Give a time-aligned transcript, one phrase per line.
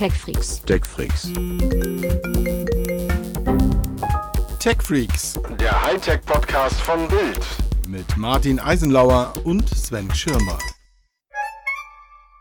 [0.00, 0.62] TechFreaks.
[0.64, 1.28] TechFreaks.
[4.58, 7.46] TechFreaks Der Hightech-Podcast von Bild.
[7.86, 10.56] mit Martin Eisenlauer und Sven Schirmer.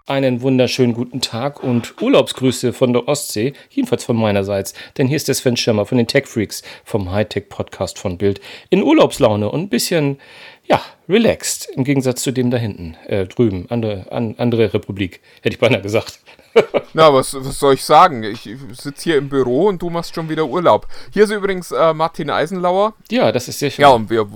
[0.09, 4.73] Einen wunderschönen guten Tag und Urlaubsgrüße von der Ostsee, jedenfalls von meinerseits.
[4.97, 8.41] Denn hier ist der Sven Schirmer von den Tech Freaks vom Hightech Podcast von Bild
[8.71, 10.17] in Urlaubslaune und ein bisschen,
[10.65, 15.53] ja, relaxed im Gegensatz zu dem da hinten, äh, drüben, andere, an, andere Republik, hätte
[15.53, 16.21] ich beinahe gesagt.
[16.93, 18.23] Na, was, was soll ich sagen?
[18.23, 20.87] Ich sitze hier im Büro und du machst schon wieder Urlaub.
[21.13, 22.95] Hier ist übrigens äh, Martin Eisenlauer.
[23.11, 23.83] Ja, das ist sehr schön.
[23.83, 24.27] Ja, und wir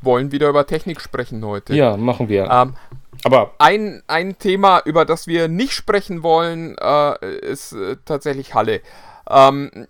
[0.00, 1.74] wollen wieder über Technik sprechen heute.
[1.74, 2.48] Ja, machen wir.
[2.50, 2.76] Ähm,
[3.24, 8.80] Aber ein, ein Thema, über das wir nicht sprechen wollen, äh, ist äh, tatsächlich Halle.
[9.30, 9.86] Ähm,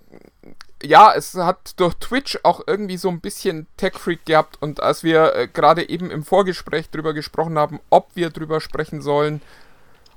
[0.83, 5.35] ja, es hat durch Twitch auch irgendwie so ein bisschen Tech-Freak gehabt und als wir
[5.35, 9.41] äh, gerade eben im Vorgespräch drüber gesprochen haben, ob wir drüber sprechen sollen,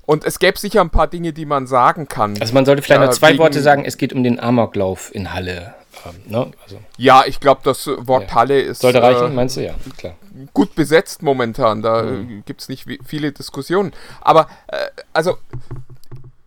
[0.08, 2.38] und es gäbe sicher ein paar Dinge, die man sagen kann.
[2.40, 3.86] also man sollte vielleicht Äh, noch zwei wegen- Worte sagen.
[3.86, 5.74] Es geht um den Amoklauf in Halle.
[6.06, 6.52] Ähm, ne?
[6.64, 8.36] also, Ja, ich glaube, das äh, Wort Ja.
[8.36, 9.62] Halle ist sollte reichen, äh, meinst du?
[9.62, 10.16] Ja, klar.
[10.54, 11.82] gut besetzt momentan.
[11.82, 13.94] Da äh, gibt es nicht viele Diskussionen.
[14.22, 14.78] Aber, äh,
[15.14, 15.38] also,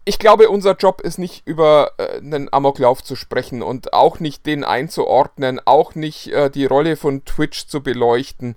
[0.05, 4.47] ich glaube, unser Job ist nicht über äh, einen Amoklauf zu sprechen und auch nicht
[4.47, 8.57] den einzuordnen, auch nicht äh, die Rolle von Twitch zu beleuchten.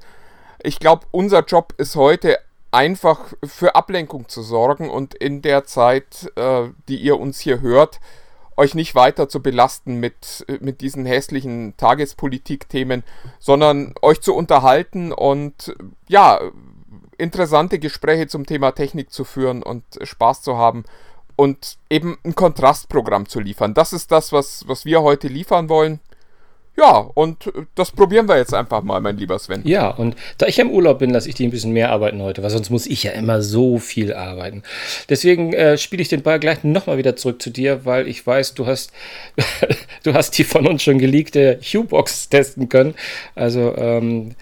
[0.64, 2.38] Ich glaube, unser Job ist heute
[2.72, 8.00] einfach für Ablenkung zu sorgen und in der Zeit, äh, die ihr uns hier hört,
[8.58, 13.04] euch nicht weiter zu belasten mit, äh, mit diesen hässlichen Tagespolitik-Themen,
[13.40, 16.40] sondern euch zu unterhalten und äh, ja,
[17.18, 20.86] interessante Gespräche zum Thema Technik zu führen und Spaß zu haben
[21.36, 23.74] und eben ein Kontrastprogramm zu liefern.
[23.74, 26.00] Das ist das, was, was wir heute liefern wollen.
[26.78, 29.62] Ja, und äh, das probieren wir jetzt einfach mal, mein lieber Sven.
[29.66, 32.42] Ja, und da ich im Urlaub bin, lasse ich dich ein bisschen mehr arbeiten heute,
[32.44, 34.64] weil sonst muss ich ja immer so viel arbeiten.
[35.10, 38.54] Deswegen äh, spiele ich den Ball gleich nochmal wieder zurück zu dir, weil ich weiß,
[38.54, 38.92] du hast,
[40.04, 42.96] du hast die von uns schon geleakte Hue-Box testen können.
[43.36, 44.36] Also ähm,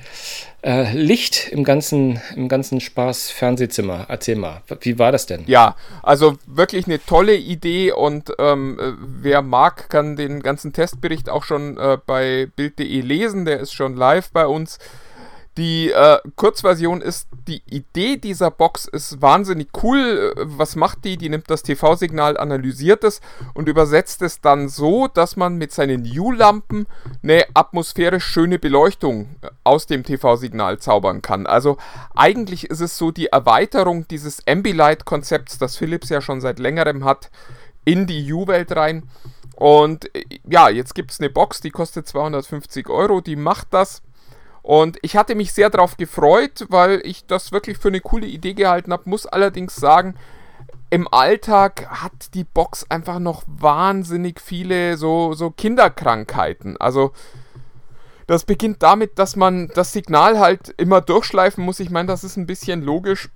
[0.62, 4.06] äh, Licht im ganzen, im ganzen Spaß-Fernsehzimmer.
[4.09, 5.44] Erzähl mal, wie war das denn?
[5.47, 11.30] Ja, also wirklich eine tolle Idee und ähm, äh, wer mag, kann den ganzen Testbericht
[11.30, 14.80] auch schon äh, bei Bild.de lesen, der ist schon live bei uns.
[15.59, 20.34] Die äh, Kurzversion ist, die Idee dieser Box ist wahnsinnig cool.
[20.38, 21.18] Äh, Was macht die?
[21.18, 23.20] Die nimmt das TV-Signal, analysiert es
[23.53, 26.88] und übersetzt es dann so, dass man mit seinen U-Lampen
[27.22, 31.46] eine atmosphärisch schöne Beleuchtung äh, aus dem TV-Signal zaubern kann.
[31.46, 31.76] Also
[32.16, 37.31] eigentlich ist es so die Erweiterung dieses Ambilight-Konzepts, das Philips ja schon seit längerem hat,
[37.84, 39.09] in die U-Welt rein.
[39.58, 44.02] Und äh, ja, jetzt gibt es eine Box, die kostet 250 Euro, die macht das.
[44.69, 48.53] Und ich hatte mich sehr darauf gefreut, weil ich das wirklich für eine coole Idee
[48.53, 49.09] gehalten habe.
[49.09, 50.13] Muss allerdings sagen,
[50.91, 56.78] im Alltag hat die Box einfach noch wahnsinnig viele so, so Kinderkrankheiten.
[56.78, 57.13] Also
[58.28, 61.79] das beginnt damit, dass man das Signal halt immer durchschleifen muss.
[61.79, 63.29] Ich meine, das ist ein bisschen logisch.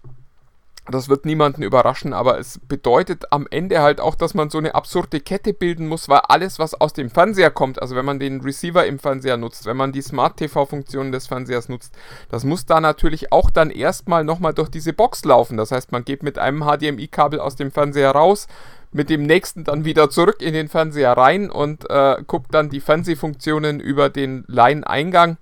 [0.92, 4.76] Das wird niemanden überraschen, aber es bedeutet am Ende halt auch, dass man so eine
[4.76, 8.42] absurde Kette bilden muss, weil alles, was aus dem Fernseher kommt, also wenn man den
[8.42, 11.96] Receiver im Fernseher nutzt, wenn man die Smart-TV-Funktionen des Fernsehers nutzt,
[12.30, 15.56] das muss da natürlich auch dann erstmal nochmal durch diese Box laufen.
[15.56, 18.48] Das heißt, man geht mit einem HDMI-Kabel aus dem Fernseher raus,
[18.92, 22.82] mit dem nächsten dann wieder zurück in den Fernseher rein und äh, guckt dann die
[22.82, 25.38] Fernsehfunktionen über den Line-Eingang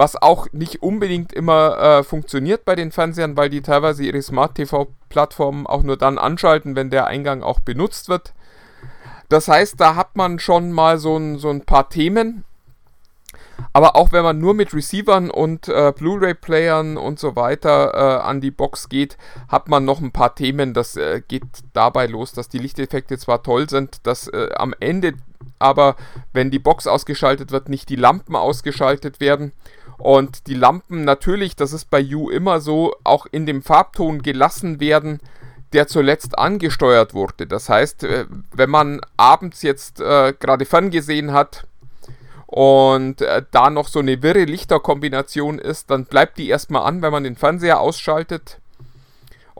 [0.00, 5.66] was auch nicht unbedingt immer äh, funktioniert bei den Fernsehern, weil die teilweise ihre Smart-TV-Plattformen
[5.66, 8.32] auch nur dann anschalten, wenn der Eingang auch benutzt wird.
[9.28, 12.44] Das heißt, da hat man schon mal so ein, so ein paar Themen.
[13.74, 18.40] Aber auch wenn man nur mit Receivern und äh, Blu-ray-Playern und so weiter äh, an
[18.40, 19.18] die Box geht,
[19.48, 20.72] hat man noch ein paar Themen.
[20.72, 21.44] Das äh, geht
[21.74, 25.12] dabei los, dass die Lichteffekte zwar toll sind, dass äh, am Ende
[25.58, 25.96] aber,
[26.32, 29.52] wenn die Box ausgeschaltet wird, nicht die Lampen ausgeschaltet werden.
[30.00, 34.80] Und die Lampen natürlich, das ist bei U immer so, auch in dem Farbton gelassen
[34.80, 35.20] werden,
[35.74, 37.46] der zuletzt angesteuert wurde.
[37.46, 41.66] Das heißt, äh, wenn man abends jetzt äh, gerade ferngesehen hat
[42.46, 47.12] und äh, da noch so eine wirre Lichterkombination ist, dann bleibt die erstmal an, wenn
[47.12, 48.58] man den Fernseher ausschaltet.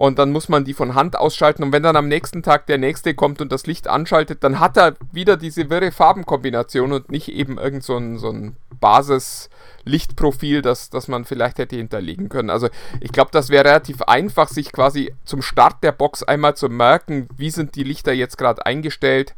[0.01, 1.63] Und dann muss man die von Hand ausschalten.
[1.63, 4.79] Und wenn dann am nächsten Tag der nächste kommt und das Licht anschaltet, dann hat
[4.79, 10.89] er wieder diese wirre Farbenkombination und nicht eben irgend so ein, so ein Basis-Lichtprofil, das,
[10.89, 12.49] das man vielleicht hätte hinterlegen können.
[12.49, 12.71] Also
[13.03, 17.29] ich glaube, das wäre relativ einfach, sich quasi zum Start der Box einmal zu merken,
[17.37, 19.35] wie sind die Lichter jetzt gerade eingestellt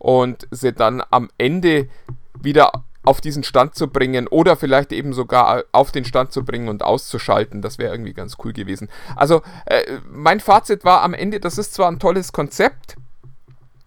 [0.00, 1.88] und sie dann am Ende
[2.34, 6.68] wieder auf diesen Stand zu bringen oder vielleicht eben sogar auf den Stand zu bringen
[6.68, 7.62] und auszuschalten.
[7.62, 8.88] Das wäre irgendwie ganz cool gewesen.
[9.16, 12.96] Also äh, mein Fazit war am Ende, das ist zwar ein tolles Konzept,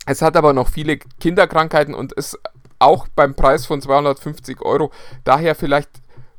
[0.06, 2.38] Es hat aber noch viele Kinderkrankheiten und ist
[2.80, 4.92] auch beim Preis von 250 Euro
[5.24, 5.90] daher vielleicht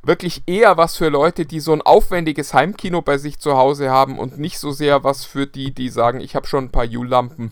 [0.03, 4.19] wirklich eher was für Leute, die so ein aufwendiges Heimkino bei sich zu Hause haben
[4.19, 7.51] und nicht so sehr was für die, die sagen, ich habe schon ein paar U-Lampen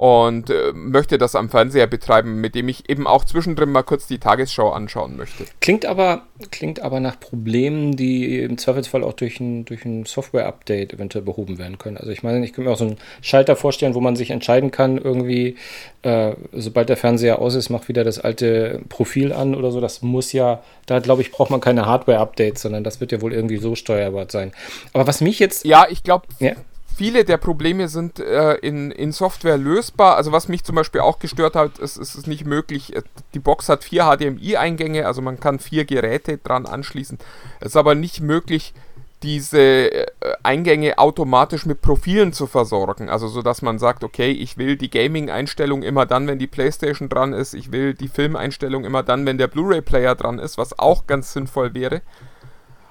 [0.00, 4.06] und äh, möchte das am Fernseher betreiben, mit dem ich eben auch zwischendrin mal kurz
[4.06, 5.44] die Tagesschau anschauen möchte.
[5.60, 10.94] Klingt aber, klingt aber nach Problemen, die im Zweifelsfall auch durch ein, durch ein Software-Update
[10.94, 11.98] eventuell behoben werden können.
[11.98, 14.70] Also ich meine, ich kann mir auch so einen Schalter vorstellen, wo man sich entscheiden
[14.70, 15.56] kann, irgendwie,
[16.00, 19.82] äh, sobald der Fernseher aus ist, macht wieder das alte Profil an oder so.
[19.82, 23.34] Das muss ja, da glaube ich, braucht man keine Hardware-Updates, sondern das wird ja wohl
[23.34, 24.52] irgendwie so steuerbar sein.
[24.94, 25.66] Aber was mich jetzt.
[25.66, 26.52] Ja, ich glaube, ja?
[27.00, 30.16] Viele der Probleme sind äh, in, in Software lösbar.
[30.16, 33.00] Also was mich zum Beispiel auch gestört hat, ist, ist es nicht möglich, äh,
[33.32, 37.16] die Box hat vier HDMI-Eingänge, also man kann vier Geräte dran anschließen.
[37.60, 38.74] Es ist aber nicht möglich,
[39.22, 40.06] diese äh,
[40.42, 43.08] Eingänge automatisch mit Profilen zu versorgen.
[43.08, 47.08] Also so dass man sagt, okay, ich will die Gaming-Einstellung immer dann, wenn die Playstation
[47.08, 51.06] dran ist, ich will die Filmeinstellung immer dann, wenn der Blu-ray-Player dran ist, was auch
[51.06, 52.02] ganz sinnvoll wäre.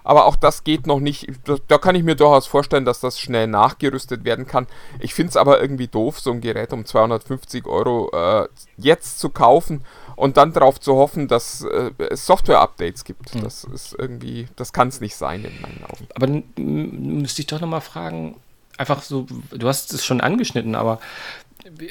[0.09, 1.27] Aber auch das geht noch nicht.
[1.67, 4.65] Da kann ich mir durchaus vorstellen, dass das schnell nachgerüstet werden kann.
[4.99, 9.29] Ich finde es aber irgendwie doof, so ein Gerät um 250 Euro äh, jetzt zu
[9.29, 9.85] kaufen
[10.15, 13.35] und dann darauf zu hoffen, dass äh, es Software-Updates gibt.
[13.35, 13.43] Hm.
[13.43, 16.07] Das ist irgendwie, das kann es nicht sein in meinen Augen.
[16.15, 16.43] Aber dann
[17.21, 18.35] müsste ich doch nochmal fragen,
[18.79, 20.99] einfach so, du hast es schon angeschnitten, aber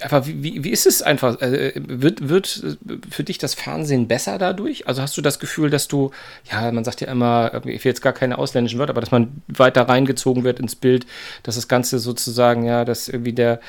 [0.00, 1.40] einfach, wie, wie ist es einfach?
[1.40, 2.76] Äh, wird, wird
[3.10, 4.88] für dich das Fernsehen besser dadurch?
[4.88, 6.10] Also hast du das Gefühl, dass du,
[6.50, 9.42] ja, man sagt ja immer, ich will jetzt gar keine ausländischen Wörter, aber dass man
[9.46, 11.06] weiter reingezogen wird ins Bild,
[11.42, 13.60] dass das Ganze sozusagen, ja, dass irgendwie der,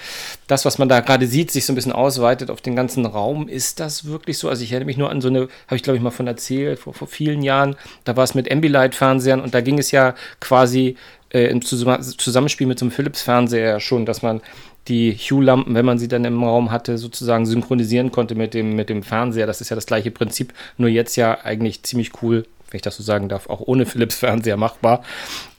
[0.48, 3.50] das, was man da gerade sieht, sich so ein bisschen ausweitet auf den ganzen Raum.
[3.50, 4.50] Ist das wirklich so?
[4.50, 6.80] Also ich erinnere mich nur an so eine, habe ich glaube ich mal von erzählt,
[6.80, 7.76] vor, vor vielen Jahren,
[8.06, 10.96] da war es mit Ambilight-Fernsehern und da ging es ja quasi
[11.32, 14.42] äh, im Zusammenspiel mit so einem Philips-Fernseher schon, dass man
[14.90, 18.90] die Hue-Lampen, wenn man sie dann im Raum hatte, sozusagen synchronisieren konnte mit dem, mit
[18.90, 19.48] dem Fernseher.
[19.48, 22.98] Das ist ja das gleiche Prinzip, nur jetzt ja eigentlich ziemlich cool, wenn ich das
[22.98, 25.04] so sagen darf, auch ohne Philips-Fernseher machbar.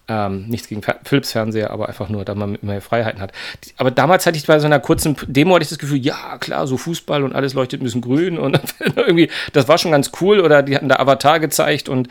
[0.09, 3.33] Ähm, nichts gegen Philips-Fernseher, aber einfach nur, dass man mehr Freiheiten hat.
[3.77, 6.67] Aber damals hatte ich bei so einer kurzen Demo hatte ich das Gefühl, ja, klar,
[6.67, 8.61] so Fußball und alles leuchtet ein bisschen grün und
[8.97, 10.41] irgendwie, das war schon ganz cool.
[10.41, 12.09] Oder die hatten da Avatar gezeigt und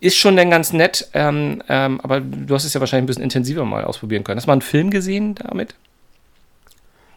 [0.00, 3.22] ist schon dann ganz nett, ähm, ähm, aber du hast es ja wahrscheinlich ein bisschen
[3.22, 4.36] intensiver mal ausprobieren können.
[4.36, 5.74] Hast du mal einen Film gesehen damit?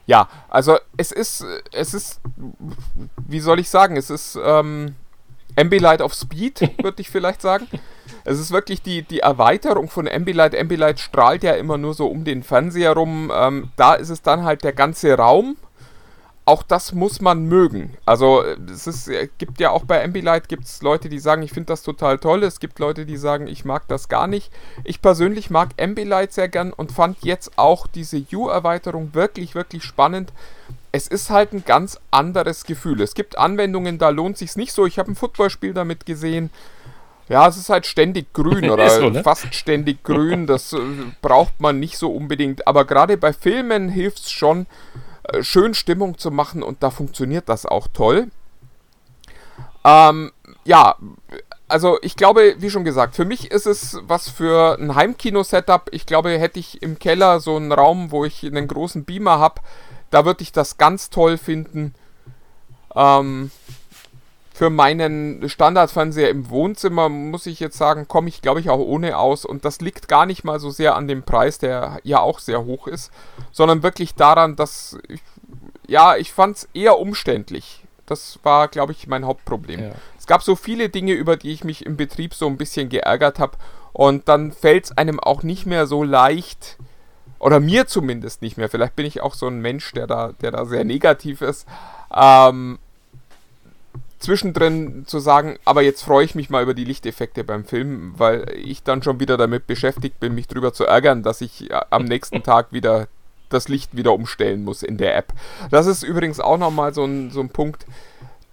[0.06, 2.20] Ja, also es ist, es ist,
[3.28, 4.96] wie soll ich sagen, es ist ähm,
[5.56, 7.68] Ambilight of Speed, würde ich vielleicht sagen.
[8.26, 10.58] Es ist wirklich die, die Erweiterung von Ambilight.
[10.58, 13.32] Ambilight strahlt ja immer nur so um den Fernseher rum.
[13.34, 15.58] Ähm, da ist es dann halt der ganze Raum
[16.46, 17.96] auch das muss man mögen.
[18.06, 21.68] Also es ist, äh, gibt ja auch bei Ambilight gibt's Leute, die sagen, ich finde
[21.68, 22.44] das total toll.
[22.44, 24.52] Es gibt Leute, die sagen, ich mag das gar nicht.
[24.84, 30.34] Ich persönlich mag Ambilight sehr gern und fand jetzt auch diese U-Erweiterung wirklich, wirklich spannend.
[30.92, 33.02] Es ist halt ein ganz anderes Gefühl.
[33.02, 34.86] Es gibt Anwendungen, da lohnt sich nicht so.
[34.86, 36.50] Ich habe ein Footballspiel damit gesehen.
[37.30, 39.24] Ja, es ist halt ständig grün oder so, ne?
[39.24, 40.46] fast ständig grün.
[40.46, 40.78] Das äh,
[41.22, 42.68] braucht man nicht so unbedingt.
[42.68, 44.68] Aber gerade bei Filmen hilft es schon,
[45.42, 48.30] schön Stimmung zu machen und da funktioniert das auch toll.
[49.86, 50.32] Ähm,
[50.66, 50.96] ja,
[51.68, 55.90] also ich glaube, wie schon gesagt, für mich ist es was für ein Heimkino-Setup.
[55.92, 59.62] Ich glaube, hätte ich im Keller so einen Raum, wo ich einen großen Beamer habe,
[60.10, 61.96] da würde ich das ganz toll finden.
[62.96, 63.52] Ähm,
[64.54, 69.18] für meinen Standardfernseher im Wohnzimmer muss ich jetzt sagen, komme ich glaube ich auch ohne
[69.18, 69.46] aus.
[69.46, 72.64] Und das liegt gar nicht mal so sehr an dem Preis, der ja auch sehr
[72.64, 73.12] hoch ist,
[73.52, 75.22] sondern wirklich daran, dass ich,
[75.88, 77.84] ja, ich fand es eher umständlich.
[78.06, 79.82] Das war, glaube ich, mein Hauptproblem.
[79.82, 79.92] Ja.
[80.20, 83.40] Es gab so viele Dinge, über die ich mich im Betrieb so ein bisschen geärgert
[83.40, 83.58] habe.
[83.92, 86.78] Und dann fällt es einem auch nicht mehr so leicht,
[87.44, 88.70] oder mir zumindest nicht mehr.
[88.70, 91.68] Vielleicht bin ich auch so ein Mensch, der da, der da sehr negativ ist.
[92.16, 92.80] Ähm,
[94.24, 98.52] zwischendrin zu sagen, aber jetzt freue ich mich mal über die Lichteffekte beim Film, weil
[98.56, 102.06] ich dann schon wieder damit beschäftigt bin, mich drüber zu ärgern, dass ich äh, am
[102.06, 103.08] nächsten Tag wieder
[103.50, 105.34] das Licht wieder umstellen muss in der App.
[105.70, 107.86] Das ist übrigens auch nochmal so ein, so ein Punkt.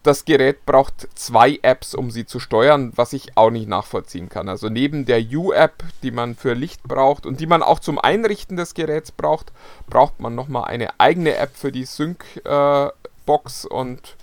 [0.03, 4.49] Das Gerät braucht zwei Apps, um sie zu steuern, was ich auch nicht nachvollziehen kann.
[4.49, 8.57] Also neben der U-App, die man für Licht braucht und die man auch zum Einrichten
[8.57, 9.53] des Geräts braucht,
[9.89, 14.17] braucht man nochmal eine eigene App für die Sync-Box äh, und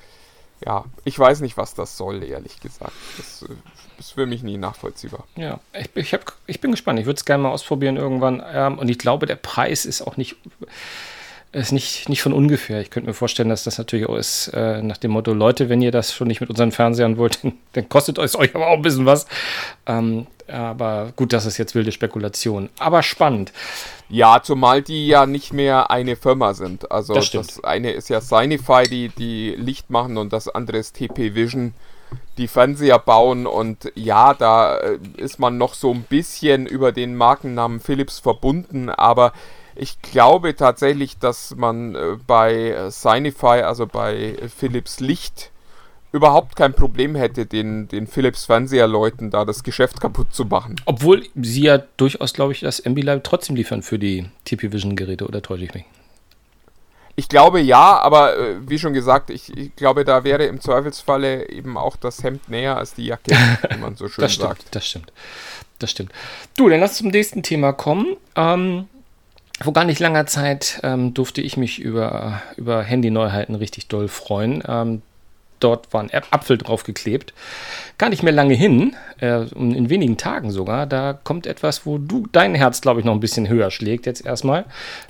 [0.66, 2.94] ja, ich weiß nicht, was das soll, ehrlich gesagt.
[3.18, 3.56] Das äh,
[4.00, 5.26] ist für mich nie nachvollziehbar.
[5.36, 7.00] Ja, ich, ich, hab, ich bin gespannt.
[7.00, 8.44] Ich würde es gerne mal ausprobieren irgendwann.
[8.46, 10.36] Ähm, und ich glaube, der Preis ist auch nicht
[11.60, 12.82] ist nicht, nicht von ungefähr.
[12.82, 15.82] Ich könnte mir vorstellen, dass das natürlich auch ist, äh, nach dem Motto, Leute, wenn
[15.82, 18.76] ihr das schon nicht mit unseren Fernsehern wollt, dann, dann kostet es euch aber auch
[18.78, 19.26] ein bisschen was.
[19.86, 22.70] Ähm, aber gut, das ist jetzt wilde Spekulation.
[22.80, 23.52] Aber spannend.
[24.10, 26.90] Ja, zumal die ja nicht mehr eine Firma sind.
[26.92, 30.96] Also Das das, eine ist ja Signify, die, die Licht machen und das andere ist
[30.96, 31.74] TP Vision,
[32.38, 33.46] die Fernseher bauen.
[33.46, 38.90] Und ja, da äh, ist man noch so ein bisschen über den Markennamen Philips verbunden,
[38.90, 39.34] aber
[39.78, 45.52] ich glaube tatsächlich, dass man äh, bei äh, Signify, also bei Philips Licht,
[46.12, 50.78] überhaupt kein Problem hätte, den, den Philips Fernseherleuten da das Geschäft kaputt zu machen.
[50.86, 55.42] Obwohl sie ja durchaus, glaube ich, das MB-Live trotzdem liefern für die TP Vision-Geräte, oder
[55.42, 55.86] täusche ich mich?
[57.16, 61.50] Ich glaube ja, aber äh, wie schon gesagt, ich, ich glaube, da wäre im Zweifelsfalle
[61.50, 63.36] eben auch das Hemd näher als die Jacke,
[63.72, 64.76] wie man so schön Das stimmt, sagt.
[64.76, 65.12] das stimmt.
[65.80, 66.12] Das stimmt.
[66.56, 68.18] Du, dann lass zum nächsten Thema kommen.
[68.36, 68.88] Ähm,
[69.62, 74.64] vor gar nicht langer Zeit ähm, durfte ich mich über, über Handy-Neuheiten richtig doll freuen.
[74.68, 75.02] Ähm,
[75.60, 77.34] dort war ein Ap- Apfel draufgeklebt.
[77.98, 80.86] Gar nicht mehr lange hin, äh, in wenigen Tagen sogar.
[80.86, 84.26] Da kommt etwas, wo du dein Herz, glaube ich, noch ein bisschen höher schlägt jetzt
[84.26, 84.66] erstmal,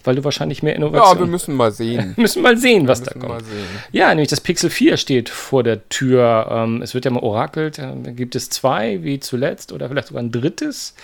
[0.06, 1.20] weil du wahrscheinlich mehr Ja, Innovation.
[1.20, 2.14] wir müssen mal sehen.
[2.18, 3.44] müssen mal sehen, was da kommt.
[3.92, 6.48] Ja, nämlich das Pixel 4 steht vor der Tür.
[6.50, 7.80] Ähm, es wird ja mal orakelt.
[7.80, 10.96] Ähm, gibt es zwei, wie zuletzt, oder vielleicht sogar ein drittes?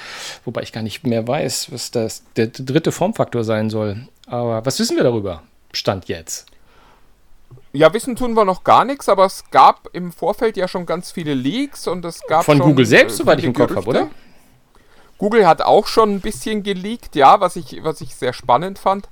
[0.45, 4.07] Wobei ich gar nicht mehr weiß, was das der dritte Formfaktor sein soll.
[4.25, 5.43] Aber was wissen wir darüber?
[5.73, 6.45] Stand jetzt.
[7.75, 11.11] Ja, wissen tun wir noch gar nichts, aber es gab im Vorfeld ja schon ganz
[11.11, 13.87] viele Leaks und es gab Von schon, Google selbst, äh, soweit ich im Kopf habe,
[13.87, 14.09] oder?
[15.17, 19.09] Google hat auch schon ein bisschen geleakt, ja, was ich, was ich sehr spannend fand.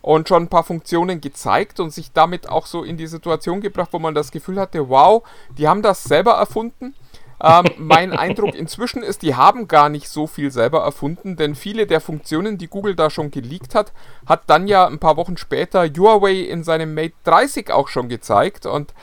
[0.00, 3.88] Und schon ein paar Funktionen gezeigt und sich damit auch so in die Situation gebracht,
[3.92, 5.22] wo man das Gefühl hatte, wow,
[5.56, 6.94] die haben das selber erfunden.
[7.42, 11.86] Ähm, mein Eindruck inzwischen ist, die haben gar nicht so viel selber erfunden, denn viele
[11.86, 13.92] der Funktionen, die Google da schon geleakt hat,
[14.26, 18.66] hat dann ja ein paar Wochen später Huawei in seinem Mate 30 auch schon gezeigt.
[18.66, 18.94] Und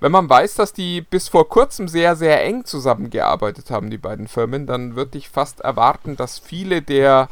[0.00, 4.26] wenn man weiß, dass die bis vor kurzem sehr, sehr eng zusammengearbeitet haben, die beiden
[4.26, 7.28] Firmen, dann würde ich fast erwarten, dass viele der,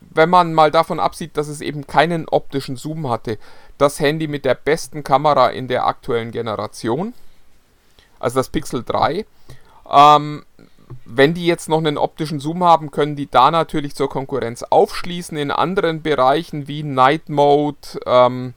[0.00, 3.38] wenn man mal davon absieht, dass es eben keinen optischen Zoom hatte,
[3.82, 7.12] das Handy mit der besten Kamera in der aktuellen Generation.
[8.20, 9.26] Also das Pixel 3.
[9.90, 10.44] Ähm,
[11.04, 15.36] wenn die jetzt noch einen optischen Zoom haben, können die da natürlich zur Konkurrenz aufschließen
[15.36, 18.54] in anderen Bereichen wie Night Mode, ähm,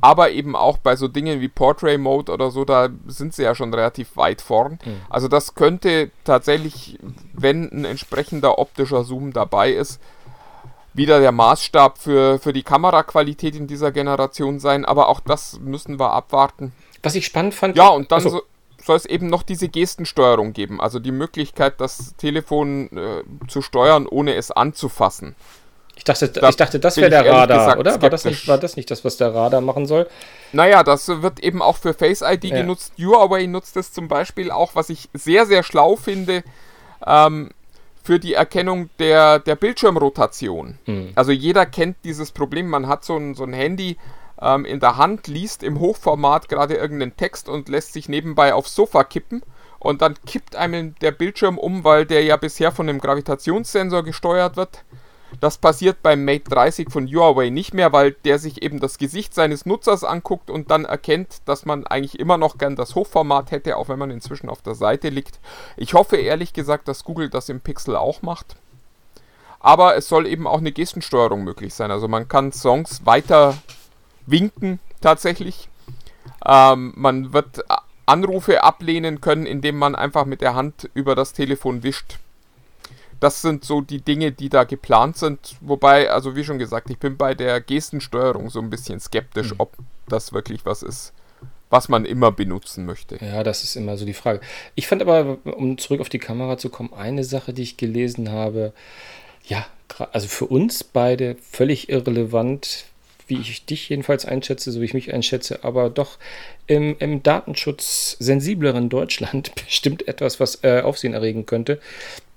[0.00, 3.54] aber eben auch bei so Dingen wie Portrait Mode oder so, da sind sie ja
[3.54, 4.78] schon relativ weit vorn.
[5.10, 6.98] Also das könnte tatsächlich,
[7.34, 10.00] wenn ein entsprechender optischer Zoom dabei ist,
[10.92, 15.98] wieder der Maßstab für, für die Kameraqualität in dieser Generation sein, aber auch das müssen
[15.98, 16.72] wir abwarten.
[17.02, 17.76] Was ich spannend fand.
[17.76, 18.30] Ja, und dann Achso.
[18.30, 18.42] so,
[18.84, 24.06] soll es eben noch diese Gestensteuerung geben, also die Möglichkeit, das Telefon äh, zu steuern,
[24.06, 25.36] ohne es anzufassen.
[25.96, 28.00] Ich dachte, Da ich dachte das wäre der Radar, gesagt oder?
[28.02, 30.08] War das, nicht, war das nicht das, was der Radar machen soll?
[30.52, 32.56] Naja, das wird eben auch für Face ID Ja.
[32.62, 32.94] genutzt.
[32.98, 36.42] Huawei nutzt es zum Beispiel auch, was ich sehr, sehr schlau finde,
[37.06, 37.50] ähm,
[38.10, 40.80] für die Erkennung der, der Bildschirmrotation.
[40.86, 41.12] Hm.
[41.14, 43.98] Also jeder kennt dieses Problem, man hat so ein, so ein Handy
[44.42, 48.74] ähm, in der Hand, liest im Hochformat gerade irgendeinen Text und lässt sich nebenbei aufs
[48.74, 49.42] Sofa kippen.
[49.78, 54.56] Und dann kippt einem der Bildschirm um, weil der ja bisher von einem Gravitationssensor gesteuert
[54.56, 54.84] wird.
[55.38, 59.34] Das passiert beim Mate 30 von Huawei nicht mehr, weil der sich eben das Gesicht
[59.34, 63.76] seines Nutzers anguckt und dann erkennt, dass man eigentlich immer noch gern das Hochformat hätte,
[63.76, 65.38] auch wenn man inzwischen auf der Seite liegt.
[65.76, 68.56] Ich hoffe ehrlich gesagt, dass Google das im Pixel auch macht.
[69.60, 71.90] Aber es soll eben auch eine Gestensteuerung möglich sein.
[71.90, 73.56] Also man kann Songs weiter
[74.26, 75.68] winken tatsächlich.
[76.46, 77.64] Ähm, man wird
[78.06, 82.18] Anrufe ablehnen können, indem man einfach mit der Hand über das Telefon wischt.
[83.20, 85.56] Das sind so die Dinge, die da geplant sind.
[85.60, 89.76] Wobei, also wie schon gesagt, ich bin bei der Gestensteuerung so ein bisschen skeptisch, ob
[90.08, 91.12] das wirklich was ist,
[91.68, 93.18] was man immer benutzen möchte.
[93.22, 94.40] Ja, das ist immer so die Frage.
[94.74, 98.30] Ich fand aber, um zurück auf die Kamera zu kommen, eine Sache, die ich gelesen
[98.30, 98.72] habe,
[99.44, 99.66] ja,
[100.12, 102.86] also für uns beide völlig irrelevant,
[103.26, 106.18] wie ich dich jedenfalls einschätze, so wie ich mich einschätze, aber doch
[106.66, 111.80] im, im Datenschutz sensibleren Deutschland bestimmt etwas, was äh, Aufsehen erregen könnte,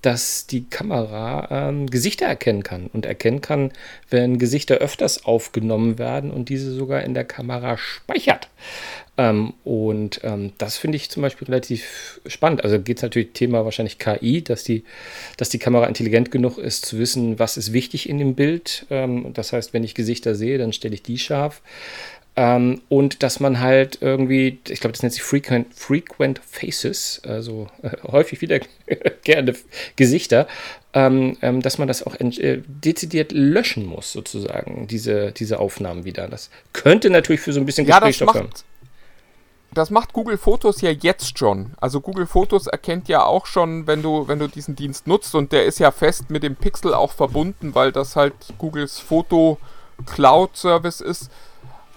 [0.03, 3.72] dass die Kamera ähm, Gesichter erkennen kann und erkennen kann,
[4.10, 8.50] wenn Gesichter öfters aufgenommen werden und diese sogar in der Kamera speichert.
[9.15, 12.63] Ähm, und ähm, das finde ich zum Beispiel relativ spannend.
[12.63, 14.83] Also geht es natürlich Thema wahrscheinlich KI, dass die,
[15.38, 18.86] dass die Kamera intelligent genug ist, zu wissen, was ist wichtig in dem Bild.
[18.89, 21.62] Ähm, das heißt, wenn ich Gesichter sehe, dann stelle ich die scharf.
[22.36, 27.68] Ähm, und dass man halt irgendwie, ich glaube, das nennt sich Frequent, Frequent Faces, also
[27.84, 29.56] äh, häufig wiederkehrende
[29.96, 30.48] Gesichter,
[30.94, 36.28] ähm, ähm, dass man das auch äh, dezidiert löschen muss, sozusagen, diese, diese Aufnahmen wieder.
[36.28, 38.42] Das könnte natürlich für so ein bisschen Gesprächsstoff ja,
[39.74, 41.74] das macht Google Fotos ja jetzt schon.
[41.80, 45.52] Also Google Fotos erkennt ja auch schon, wenn du, wenn du diesen Dienst nutzt und
[45.52, 49.58] der ist ja fest mit dem Pixel auch verbunden, weil das halt Googles Foto
[50.06, 51.32] Cloud Service ist.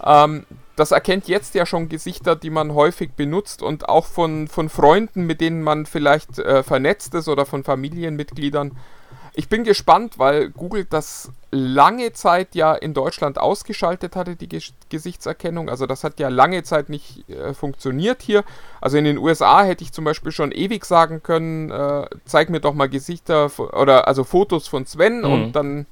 [0.05, 0.45] Ähm,
[0.77, 5.25] das erkennt jetzt ja schon Gesichter, die man häufig benutzt und auch von, von Freunden,
[5.25, 8.77] mit denen man vielleicht äh, vernetzt ist oder von Familienmitgliedern.
[9.39, 14.73] Ich bin gespannt, weil Google das lange Zeit ja in Deutschland ausgeschaltet hatte, die Ges
[14.89, 15.69] Gesichtserkennung.
[15.69, 18.45] Also das hat ja lange Zeit nicht äh, funktioniert hier.
[18.81, 22.61] Also in den USA hätte ich zum Beispiel schon ewig sagen können, äh, zeig mir
[22.61, 25.25] doch mal Gesichter oder also Fotos von Sven mhm.
[25.25, 25.87] und dann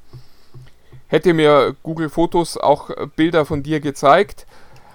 [1.08, 4.46] hätte mir Google Fotos auch äh, Bilder von dir gezeigt.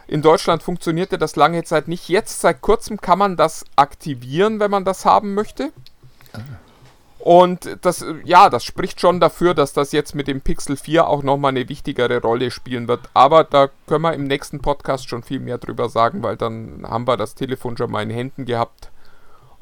[0.08, 2.10] In Deutschland funktionierte das lange Zeit nicht.
[2.10, 5.72] Jetzt seit kurzem kann man das aktivieren, wenn man das haben möchte.
[6.34, 6.40] Ah.
[7.20, 11.22] Und das, ja, das spricht schon dafür, dass das jetzt mit dem Pixel 4 auch
[11.22, 13.02] nochmal eine wichtigere Rolle spielen wird.
[13.14, 17.08] Aber da können wir im nächsten Podcast schon viel mehr drüber sagen, weil dann haben
[17.08, 18.90] wir das Telefon schon mal in Händen gehabt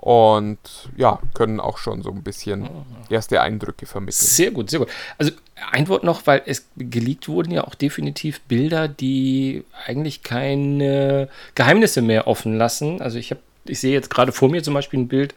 [0.08, 0.58] und
[0.96, 2.70] ja, können auch schon so ein bisschen
[3.10, 4.26] erste Eindrücke vermitteln.
[4.26, 4.88] Sehr gut, sehr gut.
[5.18, 5.34] Also
[5.70, 12.02] ein Wort noch, weil es geleakt wurden ja auch definitiv Bilder, die eigentlich keine Geheimnisse
[12.02, 13.02] mehr offen lassen.
[13.02, 15.34] Also ich habe ich sehe jetzt gerade vor mir zum Beispiel ein Bild,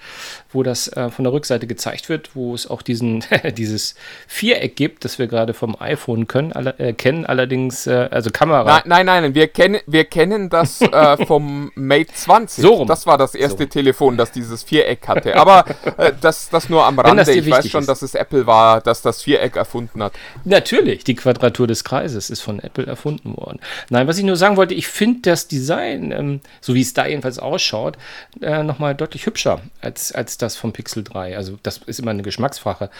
[0.52, 3.24] wo das äh, von der Rückseite gezeigt wird, wo es auch diesen,
[3.56, 3.94] dieses
[4.26, 8.82] Viereck gibt, das wir gerade vom iPhone können, alle, äh, kennen, allerdings, äh, also Kamera.
[8.84, 12.62] Nein, nein, nein, wir, kennen, wir kennen das äh, vom Mate 20.
[12.62, 12.88] So rum.
[12.88, 13.68] Das war das erste so.
[13.68, 15.36] Telefon, das dieses Viereck hatte.
[15.36, 15.64] Aber
[15.96, 17.30] äh, das, das nur am Rande.
[17.32, 17.88] Ich weiß schon, ist.
[17.88, 20.12] dass es Apple war, das das Viereck erfunden hat.
[20.44, 23.60] Natürlich, die Quadratur des Kreises ist von Apple erfunden worden.
[23.88, 27.06] Nein, was ich nur sagen wollte, ich finde das Design, ähm, so wie es da
[27.06, 27.96] jedenfalls ausschaut,
[28.40, 31.36] äh, nochmal deutlich hübscher als, als das vom Pixel 3.
[31.36, 32.90] Also das ist immer eine Geschmacksfrage.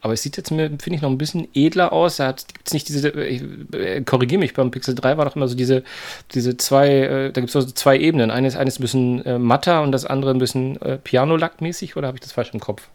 [0.00, 2.16] Aber es sieht jetzt, finde ich, noch ein bisschen edler aus.
[2.16, 5.48] Da gibt es nicht diese, ich, äh, korrigiere mich, beim Pixel 3 war doch immer
[5.48, 5.82] so diese,
[6.32, 8.30] diese zwei, äh, da gibt es so zwei Ebenen.
[8.30, 12.16] Eines, eines ein bisschen äh, matter und das andere ein bisschen äh, Piano-Lack-mäßig oder habe
[12.16, 12.88] ich das falsch im Kopf?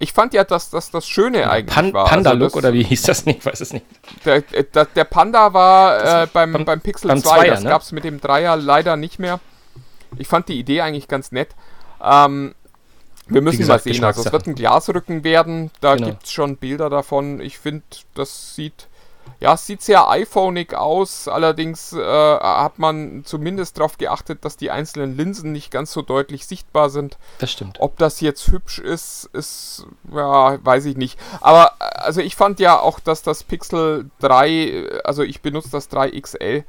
[0.00, 2.06] Ich fand ja, dass das das Schöne eigentlich Pan war.
[2.06, 3.40] Panda-Look also oder wie hieß das nicht?
[3.40, 3.84] Ich weiß es nicht.
[4.24, 7.64] Der, äh, der, der Panda war äh, beim, beim, beim Pixel beim 2, Zweier, das
[7.64, 7.70] ne?
[7.70, 9.40] gab es mit dem Dreier leider nicht mehr.
[10.16, 11.54] Ich fand die Idee eigentlich ganz nett.
[12.02, 12.54] Ähm,
[13.28, 14.04] wir müssen gesagt, mal sehen.
[14.04, 15.70] Also es wird ein Glasrücken werden.
[15.80, 16.08] Da genau.
[16.08, 17.40] gibt es schon Bilder davon.
[17.40, 18.88] Ich finde, das sieht.
[19.40, 21.28] Ja, es sieht sehr iPhoneig aus.
[21.28, 26.46] Allerdings äh, hat man zumindest darauf geachtet, dass die einzelnen Linsen nicht ganz so deutlich
[26.46, 27.18] sichtbar sind.
[27.38, 27.78] Das stimmt.
[27.78, 31.20] Ob das jetzt hübsch ist, ist, ja, weiß ich nicht.
[31.40, 36.18] Aber also ich fand ja auch, dass das Pixel 3, also ich benutze das 3
[36.18, 36.64] XL,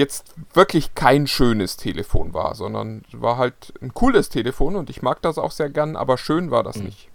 [0.00, 5.22] jetzt wirklich kein schönes Telefon war, sondern war halt ein cooles Telefon und ich mag
[5.22, 6.86] das auch sehr gern, aber schön war das mhm.
[6.86, 7.08] nicht.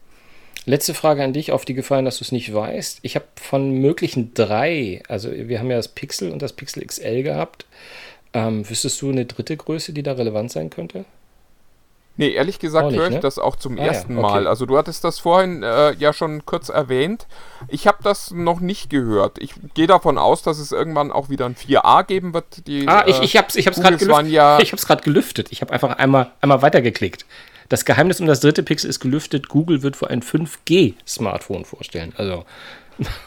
[0.67, 2.99] Letzte Frage an dich, auf die gefallen, dass du es nicht weißt.
[3.01, 7.21] Ich habe von möglichen drei, also wir haben ja das Pixel und das Pixel XL
[7.21, 7.65] gehabt.
[8.33, 11.05] Ähm, wüsstest du eine dritte Größe, die da relevant sein könnte?
[12.17, 13.19] Nee, ehrlich gesagt höre ich ne?
[13.19, 14.31] das auch zum ah, ersten ja, okay.
[14.31, 14.47] Mal.
[14.47, 17.27] Also du hattest das vorhin äh, ja schon kurz erwähnt.
[17.67, 19.37] Ich habe das noch nicht gehört.
[19.39, 22.67] Ich gehe davon aus, dass es irgendwann auch wieder ein 4a geben wird.
[22.67, 24.27] Die, ah, ich, ich habe es ich gerade gelüftet.
[24.27, 25.51] Ja ich habe gelüftet.
[25.51, 27.25] Ich habe einfach einmal, einmal weitergeklickt.
[27.67, 29.49] Das Geheimnis um das dritte Pixel ist gelüftet.
[29.49, 32.13] Google wird vor ein 5G-Smartphone vorstellen.
[32.15, 32.45] Also.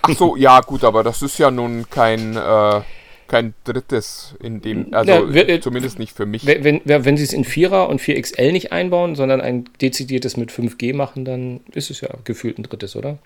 [0.00, 2.36] Ach so, ja gut, aber das ist ja nun kein...
[2.36, 2.80] Äh,
[3.28, 6.46] kein drittes in dem, also ja, wir, zumindest nicht für mich.
[6.46, 10.50] Wenn, wenn, wenn sie es in 4er und 4XL nicht einbauen, sondern ein dezidiertes mit
[10.50, 13.18] 5G machen, dann ist es ja gefühlt ein drittes, oder?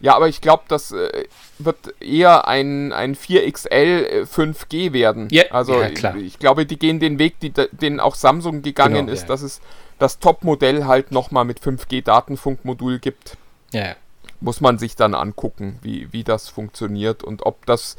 [0.00, 1.24] Ja, aber ich glaube, das äh,
[1.58, 5.28] wird eher ein, ein 4XL 5G äh, werden.
[5.30, 6.16] Ja, also ja, klar.
[6.16, 9.28] ich glaube, die gehen den Weg, die, den auch Samsung gegangen genau, ist, ja.
[9.28, 9.60] dass es
[9.98, 13.36] das Top-Modell halt nochmal mit 5G Datenfunkmodul gibt.
[13.72, 13.96] Ja,
[14.40, 17.96] muss man sich dann angucken, wie, wie das funktioniert und ob das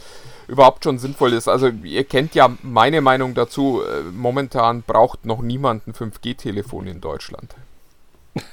[0.47, 1.47] überhaupt schon sinnvoll ist.
[1.47, 3.81] Also ihr kennt ja meine Meinung dazu.
[3.81, 7.55] Äh, momentan braucht noch niemand ein 5G-Telefon in Deutschland.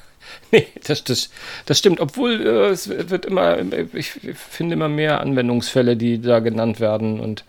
[0.51, 1.31] Nee, das, das,
[1.66, 2.01] das stimmt.
[2.01, 3.59] Obwohl äh, es wird immer,
[3.94, 7.20] ich finde immer mehr Anwendungsfälle, die da genannt werden.
[7.20, 7.44] Und,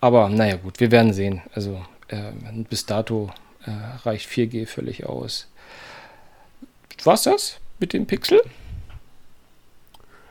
[0.00, 1.40] aber naja, gut, wir werden sehen.
[1.54, 2.32] Also äh,
[2.68, 3.30] bis dato
[3.64, 3.70] äh,
[4.06, 5.48] reicht 4G völlig aus.
[7.02, 8.42] War's das mit dem Pixel?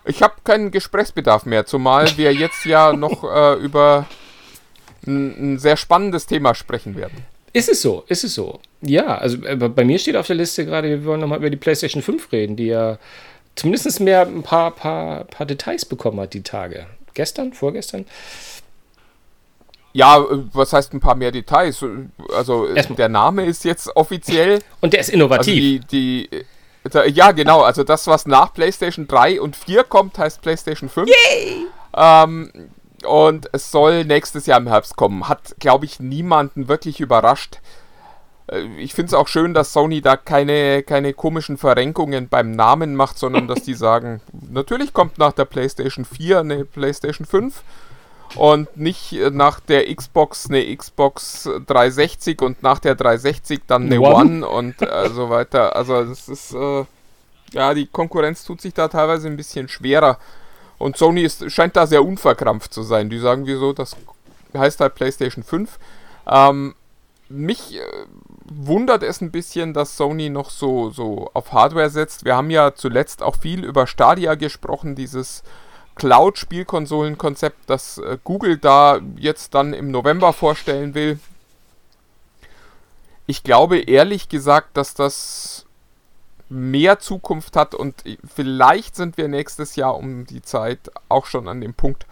[0.05, 4.07] Ich habe keinen Gesprächsbedarf mehr, zumal wir jetzt ja noch äh, über
[5.05, 7.25] ein, ein sehr spannendes Thema sprechen werden.
[7.53, 8.59] Ist es so, ist es so.
[8.81, 11.57] Ja, also äh, bei mir steht auf der Liste gerade, wir wollen nochmal über die
[11.57, 12.97] PlayStation 5 reden, die ja
[13.55, 16.87] zumindest mehr ein paar, paar, paar Details bekommen hat die Tage.
[17.13, 18.05] Gestern, vorgestern?
[19.93, 21.83] Ja, äh, was heißt ein paar mehr Details?
[22.33, 22.95] Also Erstmal.
[22.95, 24.59] der Name ist jetzt offiziell.
[24.81, 25.53] Und der ist innovativ.
[25.53, 26.45] Also die, die,
[27.07, 27.61] ja, genau.
[27.61, 31.09] Also das, was nach PlayStation 3 und 4 kommt, heißt PlayStation 5.
[31.09, 31.67] Yay!
[31.95, 32.51] Ähm,
[33.05, 35.27] und es soll nächstes Jahr im Herbst kommen.
[35.27, 37.59] Hat, glaube ich, niemanden wirklich überrascht.
[38.47, 42.95] Äh, ich finde es auch schön, dass Sony da keine, keine komischen Verrenkungen beim Namen
[42.95, 47.63] macht, sondern dass die sagen, natürlich kommt nach der PlayStation 4 eine PlayStation 5
[48.35, 54.45] und nicht nach der Xbox eine Xbox 360 und nach der 360 dann eine One,
[54.45, 55.75] One und äh, so weiter.
[55.75, 56.85] Also das ist, äh,
[57.51, 60.17] ja, die Konkurrenz tut sich da teilweise ein bisschen schwerer.
[60.77, 63.09] Und Sony ist, scheint da sehr unverkrampft zu sein.
[63.09, 63.95] Die sagen, wieso, das
[64.57, 65.77] heißt halt PlayStation 5.
[66.27, 66.75] Ähm,
[67.29, 67.81] mich äh,
[68.45, 72.25] wundert es ein bisschen, dass Sony noch so, so auf Hardware setzt.
[72.25, 75.43] Wir haben ja zuletzt auch viel über Stadia gesprochen, dieses
[76.01, 81.19] Cloud-Spielkonsolen-Konzept, das äh, Google da jetzt dann im November vorstellen will.
[83.27, 85.67] Ich glaube ehrlich gesagt, dass das
[86.49, 91.61] mehr Zukunft hat und vielleicht sind wir nächstes Jahr um die Zeit auch schon an
[91.61, 92.07] dem Punkt,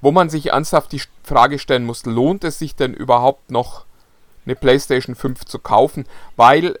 [0.00, 3.86] wo man sich ernsthaft die Frage stellen muss, lohnt es sich denn überhaupt noch
[4.46, 6.78] eine PlayStation 5 zu kaufen, weil äh,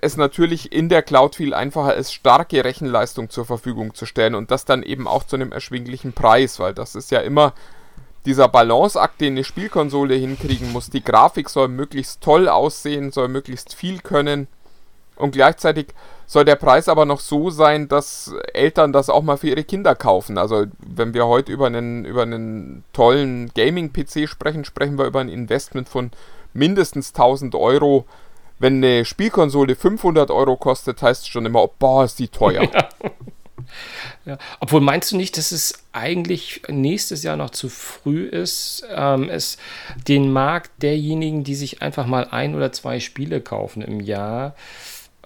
[0.00, 4.50] es natürlich in der Cloud viel einfacher ist, starke Rechenleistung zur Verfügung zu stellen und
[4.50, 7.54] das dann eben auch zu einem erschwinglichen Preis, weil das ist ja immer
[8.24, 10.90] dieser Balanceakt, den eine Spielkonsole hinkriegen muss.
[10.90, 14.46] Die Grafik soll möglichst toll aussehen, soll möglichst viel können
[15.16, 15.88] und gleichzeitig
[16.26, 19.94] soll der Preis aber noch so sein, dass Eltern das auch mal für ihre Kinder
[19.94, 20.38] kaufen.
[20.38, 25.30] Also wenn wir heute über einen, über einen tollen Gaming-PC sprechen, sprechen wir über ein
[25.30, 26.10] Investment von
[26.52, 28.04] mindestens 1000 Euro.
[28.58, 32.68] Wenn eine Spielkonsole 500 Euro kostet, heißt es schon immer, oh, boah, ist die teuer.
[33.02, 33.10] Ja.
[34.24, 34.38] Ja.
[34.60, 39.58] Obwohl meinst du nicht, dass es eigentlich nächstes Jahr noch zu früh ist, ähm, es
[40.06, 44.54] den Markt derjenigen, die sich einfach mal ein oder zwei Spiele kaufen im Jahr,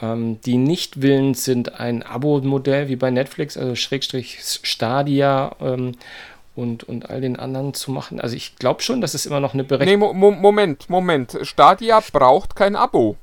[0.01, 5.93] ähm, die nicht willens sind, ein Abo-Modell wie bei Netflix, also Schrägstrich Stadia ähm,
[6.55, 8.21] und, und all den anderen zu machen.
[8.21, 10.13] Also ich glaube schon, dass es immer noch eine Berechtigung...
[10.13, 11.39] Nee, Mo Moment, Moment.
[11.43, 13.17] Stadia braucht kein Abo.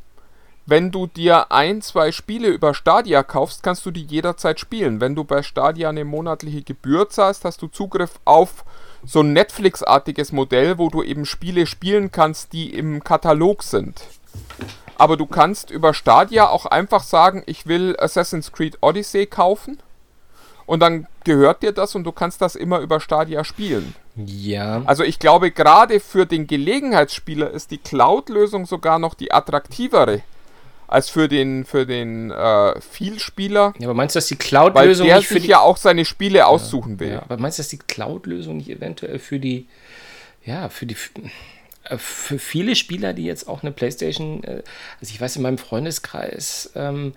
[0.69, 5.01] Wenn du dir ein, zwei Spiele über Stadia kaufst, kannst du die jederzeit spielen.
[5.01, 8.63] Wenn du bei Stadia eine monatliche Gebühr zahlst, hast du Zugriff auf
[9.03, 14.03] so ein Netflix-artiges Modell, wo du eben Spiele spielen kannst, die im Katalog sind
[14.99, 19.79] aber du kannst über Stadia auch einfach sagen, ich will Assassin's Creed Odyssey kaufen.
[20.65, 23.95] Und dann gehört dir das und du kannst das immer über Stadia spielen.
[24.15, 24.83] Ja.
[24.85, 30.21] Also ich glaube, gerade für den Gelegenheitsspieler ist die Cloud-Lösung sogar noch die attraktivere
[30.89, 33.73] als für den für den äh, Vielspieler.
[33.77, 35.49] Ja, aber meinst du, dass die Cloud-Lösung nicht für sich die...
[35.49, 37.11] ja auch seine Spiele ja, aussuchen will?
[37.11, 39.67] Ja, aber meinst du, dass die Cloud-Lösung nicht eventuell für die
[40.43, 40.95] ja für die
[41.83, 44.63] äh, für viele Spieler, die jetzt auch eine Playstation, äh,
[44.99, 47.13] also ich weiß in meinem Freundeskreis, ähm,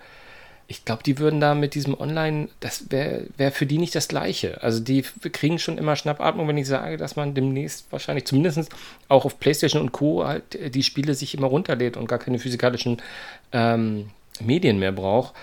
[0.73, 4.07] ich glaube, die würden da mit diesem Online, das wäre wär für die nicht das
[4.07, 4.63] Gleiche.
[4.63, 8.71] Also die kriegen schon immer Schnappatmung, wenn ich sage, dass man demnächst wahrscheinlich zumindest
[9.07, 10.25] auch auf Playstation und Co.
[10.25, 13.03] halt äh, die Spiele sich immer runterlädt und gar keine physikalischen
[13.51, 14.09] ähm,
[14.41, 15.35] Medien mehr braucht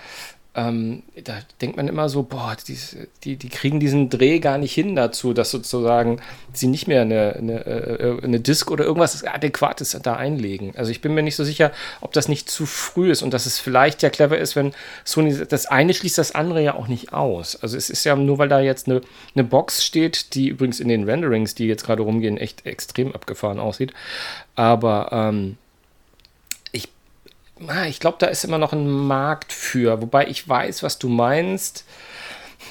[0.53, 2.77] ähm, da denkt man immer so, boah, die,
[3.23, 6.19] die, die, kriegen diesen Dreh gar nicht hin dazu, dass sozusagen
[6.51, 10.73] sie nicht mehr eine, eine, äh, eine Disk oder irgendwas Adäquates da einlegen.
[10.75, 13.45] Also ich bin mir nicht so sicher, ob das nicht zu früh ist und dass
[13.45, 14.73] es vielleicht ja clever ist, wenn
[15.05, 17.55] Sony, das eine schließt das andere ja auch nicht aus.
[17.61, 19.01] Also es ist ja nur, weil da jetzt eine,
[19.33, 23.59] eine Box steht, die übrigens in den Renderings, die jetzt gerade rumgehen, echt extrem abgefahren
[23.59, 23.93] aussieht.
[24.55, 25.55] Aber ähm,
[27.87, 30.01] ich glaube, da ist immer noch ein Markt für.
[30.01, 31.85] Wobei ich weiß, was du meinst.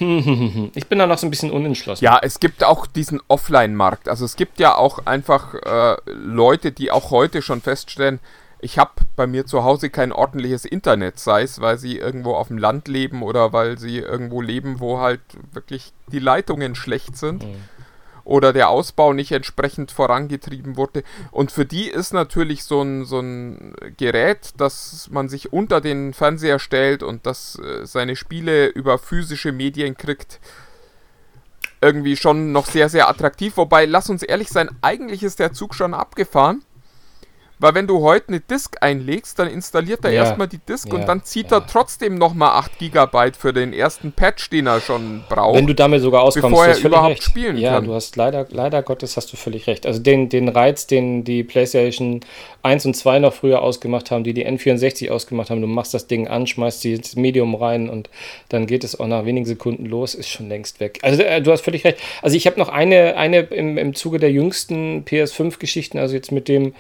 [0.01, 2.03] Ich bin da noch so ein bisschen unentschlossen.
[2.03, 4.09] Ja, es gibt auch diesen Offline-Markt.
[4.09, 8.19] Also es gibt ja auch einfach äh, Leute, die auch heute schon feststellen,
[8.63, 12.49] ich habe bei mir zu Hause kein ordentliches Internet, sei es, weil sie irgendwo auf
[12.49, 15.21] dem Land leben oder weil sie irgendwo leben, wo halt
[15.53, 17.43] wirklich die Leitungen schlecht sind.
[17.45, 17.57] Mhm.
[18.31, 21.03] Oder der Ausbau nicht entsprechend vorangetrieben wurde.
[21.33, 26.15] Und für die ist natürlich so ein, so ein Gerät, das man sich unter den
[26.15, 30.39] Fernseher stellt und das äh, seine Spiele über physische Medien kriegt,
[31.81, 33.57] irgendwie schon noch sehr, sehr attraktiv.
[33.57, 36.63] Wobei, lass uns ehrlich sein, eigentlich ist der Zug schon abgefahren.
[37.61, 40.25] Weil wenn du heute eine Disk einlegst, dann installiert er ja.
[40.25, 41.59] erstmal die Disk ja, und dann zieht ja.
[41.59, 45.57] er trotzdem nochmal 8 GB für den ersten Patch, den er schon braucht.
[45.57, 47.23] Wenn du damit sogar auskommst, bevor er überhaupt recht.
[47.23, 47.85] spielen ja, kann.
[47.85, 49.87] Ja, du hast leider, leider Gottes hast du völlig recht.
[49.87, 52.21] Also den, den Reiz, den die PlayStation
[52.63, 56.07] 1 und 2 noch früher ausgemacht haben, die die N64 ausgemacht haben, du machst das
[56.07, 58.09] Ding an, schmeißt das Medium rein und
[58.49, 60.99] dann geht es auch nach wenigen Sekunden los, ist schon längst weg.
[61.03, 61.99] Also äh, du hast völlig recht.
[62.23, 66.49] Also ich habe noch eine, eine im, im Zuge der jüngsten PS5-Geschichten, also jetzt mit
[66.49, 66.75] dem,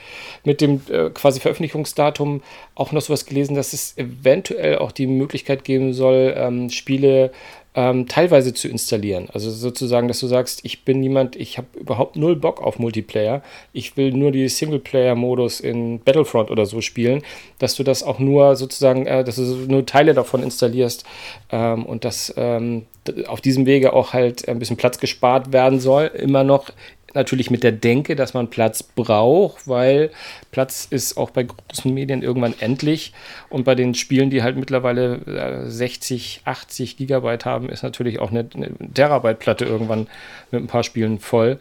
[0.44, 2.42] mit dem äh, quasi Veröffentlichungsdatum
[2.74, 7.30] auch noch sowas gelesen, dass es eventuell auch die Möglichkeit geben soll, ähm, Spiele
[7.74, 9.28] ähm, teilweise zu installieren.
[9.32, 13.42] Also sozusagen, dass du sagst, ich bin niemand, ich habe überhaupt null Bock auf Multiplayer.
[13.72, 17.22] Ich will nur die Singleplayer-Modus in Battlefront oder so spielen,
[17.58, 21.04] dass du das auch nur sozusagen, äh, dass du nur Teile davon installierst
[21.52, 22.86] ähm, und dass ähm,
[23.28, 26.06] auf diesem Wege auch halt ein bisschen Platz gespart werden soll.
[26.06, 26.70] Immer noch
[27.14, 30.10] natürlich mit der Denke, dass man Platz braucht, weil
[30.50, 33.12] Platz ist auch bei großen Medien irgendwann endlich.
[33.48, 38.30] Und bei den Spielen, die halt mittlerweile 60, äh, 80 Gigabyte haben, ist natürlich auch
[38.30, 40.08] eine, eine Terabyte-Platte irgendwann
[40.50, 41.58] mit ein paar Spielen voll.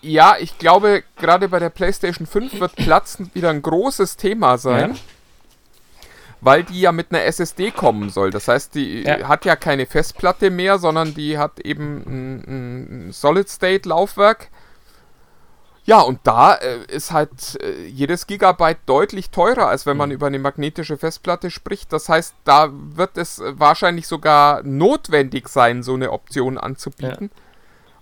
[0.00, 4.92] Ja, ich glaube, gerade bei der PlayStation 5 wird Platz wieder ein großes Thema sein.
[4.92, 5.00] Ja
[6.42, 8.30] weil die ja mit einer SSD kommen soll.
[8.30, 9.28] Das heißt, die ja.
[9.28, 14.50] hat ja keine Festplatte mehr, sondern die hat eben ein, ein Solid-State-Laufwerk
[15.84, 20.14] ja, und da äh, ist halt äh, jedes Gigabyte deutlich teurer, als wenn man mhm.
[20.14, 21.92] über eine magnetische Festplatte spricht.
[21.92, 27.42] Das heißt, da wird es äh, wahrscheinlich sogar notwendig sein, so eine Option anzubieten, ja.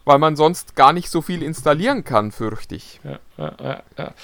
[0.04, 3.00] weil man sonst gar nicht so viel installieren kann, fürchte ich.
[3.02, 4.14] Ja, ja, ja, ja.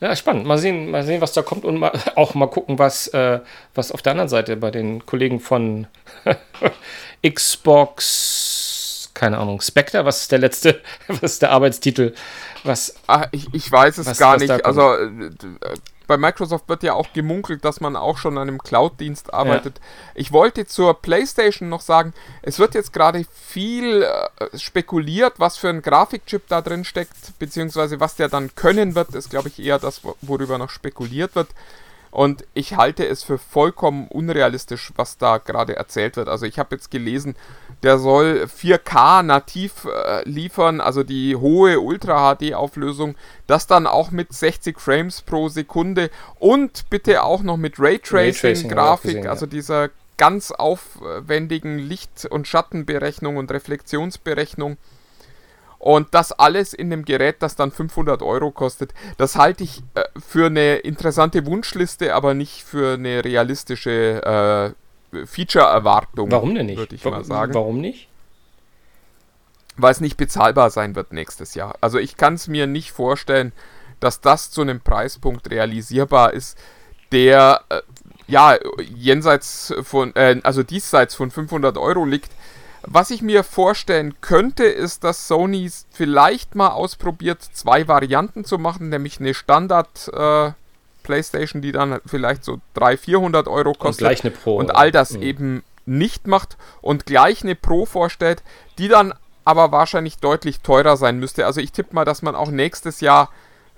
[0.00, 0.44] ja spannend.
[0.44, 3.40] Mal sehen, mal sehen, was da kommt und mal, auch mal gucken, was, äh,
[3.74, 5.86] was auf der anderen Seite bei den Kollegen von
[7.26, 8.67] Xbox,
[9.18, 12.14] keine Ahnung, Spectre, was ist der letzte, was ist der Arbeitstitel?
[12.62, 12.94] Was?
[13.06, 14.64] Ach, ich, ich weiß es was, gar was nicht.
[14.64, 15.30] Also äh,
[16.06, 19.78] bei Microsoft wird ja auch gemunkelt, dass man auch schon an einem Cloud-Dienst arbeitet.
[19.78, 19.84] Ja.
[20.14, 25.68] Ich wollte zur PlayStation noch sagen, es wird jetzt gerade viel äh, spekuliert, was für
[25.68, 29.80] ein Grafikchip da drin steckt, beziehungsweise was der dann können wird, ist glaube ich eher
[29.80, 31.48] das, worüber noch spekuliert wird.
[32.10, 36.28] Und ich halte es für vollkommen unrealistisch, was da gerade erzählt wird.
[36.28, 37.36] Also ich habe jetzt gelesen,
[37.82, 43.14] der soll 4K nativ äh, liefern, also die hohe Ultra HD Auflösung,
[43.46, 49.26] das dann auch mit 60 Frames pro Sekunde und bitte auch noch mit Raytracing Grafik,
[49.26, 54.76] also dieser ganz aufwendigen Licht- und Schattenberechnung und Reflexionsberechnung.
[55.78, 58.92] Und das alles in einem Gerät, das dann 500 Euro kostet.
[59.16, 64.74] Das halte ich äh, für eine interessante Wunschliste, aber nicht für eine realistische
[65.12, 66.30] äh, Feature-Erwartung.
[66.30, 66.78] Warum denn nicht?
[66.78, 67.54] Würde ich mal sagen.
[67.54, 68.08] Warum nicht?
[69.76, 71.76] Weil es nicht bezahlbar sein wird nächstes Jahr.
[71.80, 73.52] Also ich kann es mir nicht vorstellen,
[74.00, 76.58] dass das zu einem Preispunkt realisierbar ist,
[77.12, 77.80] der äh,
[78.26, 82.32] ja jenseits von, äh, also diesseits von 500 Euro liegt
[82.90, 88.88] was ich mir vorstellen könnte, ist, dass Sony vielleicht mal ausprobiert, zwei Varianten zu machen,
[88.88, 90.52] nämlich eine Standard äh,
[91.02, 94.02] PlayStation, die dann vielleicht so 300, 400 Euro kostet.
[94.02, 94.56] Und gleich eine Pro.
[94.56, 95.22] Und all das mhm.
[95.22, 98.42] eben nicht macht und gleich eine Pro vorstellt,
[98.78, 101.46] die dann aber wahrscheinlich deutlich teurer sein müsste.
[101.46, 103.30] Also ich tippe mal, dass man auch nächstes Jahr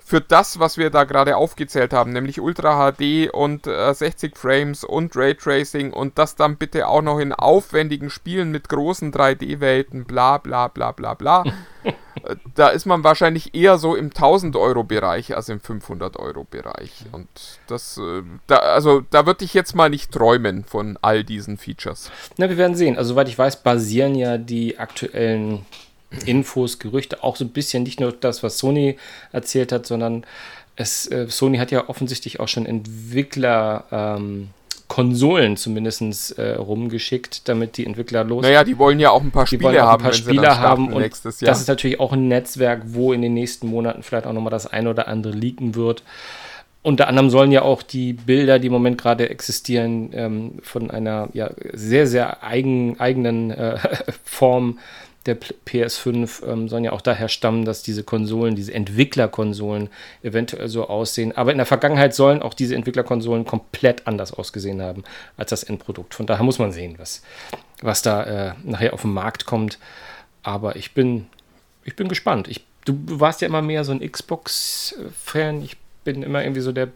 [0.03, 4.83] für das, was wir da gerade aufgezählt haben, nämlich Ultra HD und äh, 60 Frames
[4.83, 10.37] und Raytracing und das dann bitte auch noch in aufwendigen Spielen mit großen 3D-Welten, bla
[10.37, 11.43] bla bla bla bla.
[12.25, 16.43] Äh, da ist man wahrscheinlich eher so im 1000 Euro Bereich als im 500 Euro
[16.43, 17.05] Bereich.
[17.13, 17.29] Und
[17.67, 22.11] das, äh, da, also da würde ich jetzt mal nicht träumen von all diesen Features.
[22.37, 22.97] Na, wir werden sehen.
[22.97, 25.65] Also soweit ich weiß, basieren ja die aktuellen
[26.25, 28.97] Infos, Gerüchte, auch so ein bisschen nicht nur das, was Sony
[29.31, 30.25] erzählt hat, sondern
[30.75, 33.85] es, äh, Sony hat ja offensichtlich auch schon Entwickler.
[33.91, 34.49] Ähm,
[34.91, 38.43] Konsolen zumindest äh, rumgeschickt, damit die Entwickler los.
[38.43, 40.01] Naja, die wollen ja auch ein paar Spiele haben.
[40.01, 43.67] Ein paar Spieler haben und das ist natürlich auch ein Netzwerk, wo in den nächsten
[43.67, 46.03] Monaten vielleicht auch nochmal das eine oder andere leaken wird.
[46.83, 51.29] Unter anderem sollen ja auch die Bilder, die im Moment gerade existieren, ähm, von einer
[51.31, 53.77] ja, sehr, sehr eigen, eigenen äh,
[54.25, 54.77] Form
[55.25, 59.89] der PS5 ähm, sollen ja auch daher stammen, dass diese Konsolen, diese Entwicklerkonsolen
[60.23, 61.31] eventuell so aussehen.
[61.37, 65.03] Aber in der Vergangenheit sollen auch diese Entwicklerkonsolen komplett anders ausgesehen haben
[65.37, 66.15] als das Endprodukt.
[66.15, 67.21] Von daher muss man sehen, was,
[67.81, 69.77] was da äh, nachher auf den Markt kommt.
[70.41, 71.27] Aber ich bin,
[71.83, 72.47] ich bin gespannt.
[72.47, 75.61] Ich, du warst ja immer mehr so ein Xbox-Fan.
[75.61, 76.89] Ich bin immer irgendwie so der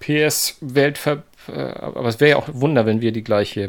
[0.00, 1.24] PS-Weltver...
[1.48, 3.68] Äh, aber es wäre ja auch ein Wunder, wenn wir die gleiche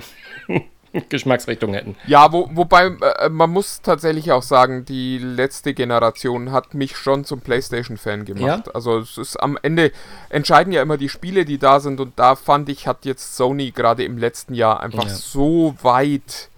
[1.10, 1.96] Geschmacksrichtung hätten.
[2.06, 7.24] Ja, wo, wobei äh, man muss tatsächlich auch sagen, die letzte Generation hat mich schon
[7.24, 8.68] zum PlayStation-Fan gemacht.
[8.68, 8.74] Ja?
[8.74, 9.92] Also es ist am Ende
[10.30, 13.72] entscheiden ja immer die Spiele, die da sind und da fand ich, hat jetzt Sony
[13.72, 15.10] gerade im letzten Jahr einfach ja.
[15.10, 16.50] so weit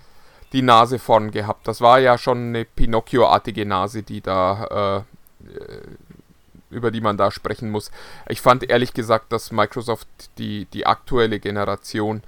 [0.51, 1.67] die Nase vorn gehabt.
[1.67, 5.05] Das war ja schon eine Pinocchio-artige Nase, die da
[5.43, 5.49] äh,
[6.73, 7.91] über die man da sprechen muss.
[8.27, 12.23] Ich fand ehrlich gesagt, dass Microsoft die, die aktuelle Generation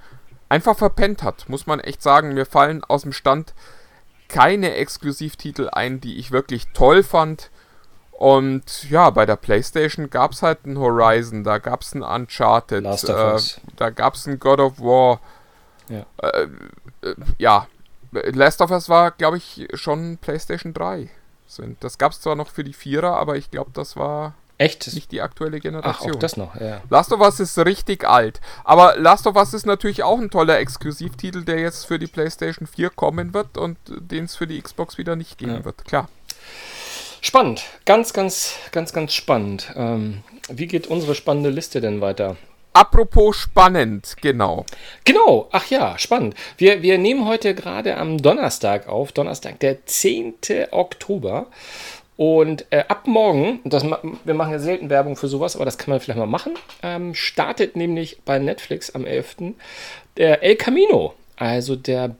[0.48, 2.34] einfach verpennt hat, muss man echt sagen.
[2.34, 3.54] Mir fallen aus dem Stand
[4.28, 7.50] keine Exklusivtitel ein, die ich wirklich toll fand.
[8.12, 12.84] Und ja, bei der PlayStation gab es halt ein Horizon, da gab es ein Uncharted,
[12.84, 13.38] äh,
[13.76, 15.20] da gab es ein God of War.
[15.88, 16.06] Ja.
[16.22, 16.48] Äh,
[17.02, 17.66] äh, ja,
[18.12, 21.10] Last of Us war, glaube ich, schon PlayStation 3.
[21.80, 24.92] Das gab es zwar noch für die Vierer, aber ich glaube, das war Echt?
[24.94, 26.10] Nicht die aktuelle Generation.
[26.12, 26.80] Ach, auch das noch, ja.
[26.88, 28.40] Last of Us ist richtig alt.
[28.64, 32.66] Aber Last of Us ist natürlich auch ein toller Exklusivtitel, der jetzt für die PlayStation
[32.66, 35.64] 4 kommen wird und den es für die Xbox wieder nicht geben ja.
[35.64, 35.84] wird.
[35.84, 36.08] Klar.
[37.20, 37.64] Spannend.
[37.84, 39.72] Ganz, ganz, ganz, ganz spannend.
[39.74, 42.36] Ähm, wie geht unsere spannende Liste denn weiter?
[42.72, 44.66] Apropos spannend, genau.
[45.04, 46.34] Genau, ach ja, spannend.
[46.58, 50.34] Wir, wir nehmen heute gerade am Donnerstag auf, Donnerstag, der 10.
[50.72, 51.46] Oktober.
[52.16, 55.90] Und äh, ab morgen, das, wir machen ja selten Werbung für sowas, aber das kann
[55.90, 59.54] man vielleicht mal machen, ähm, startet nämlich bei Netflix am 11.
[60.16, 62.16] der El Camino, also der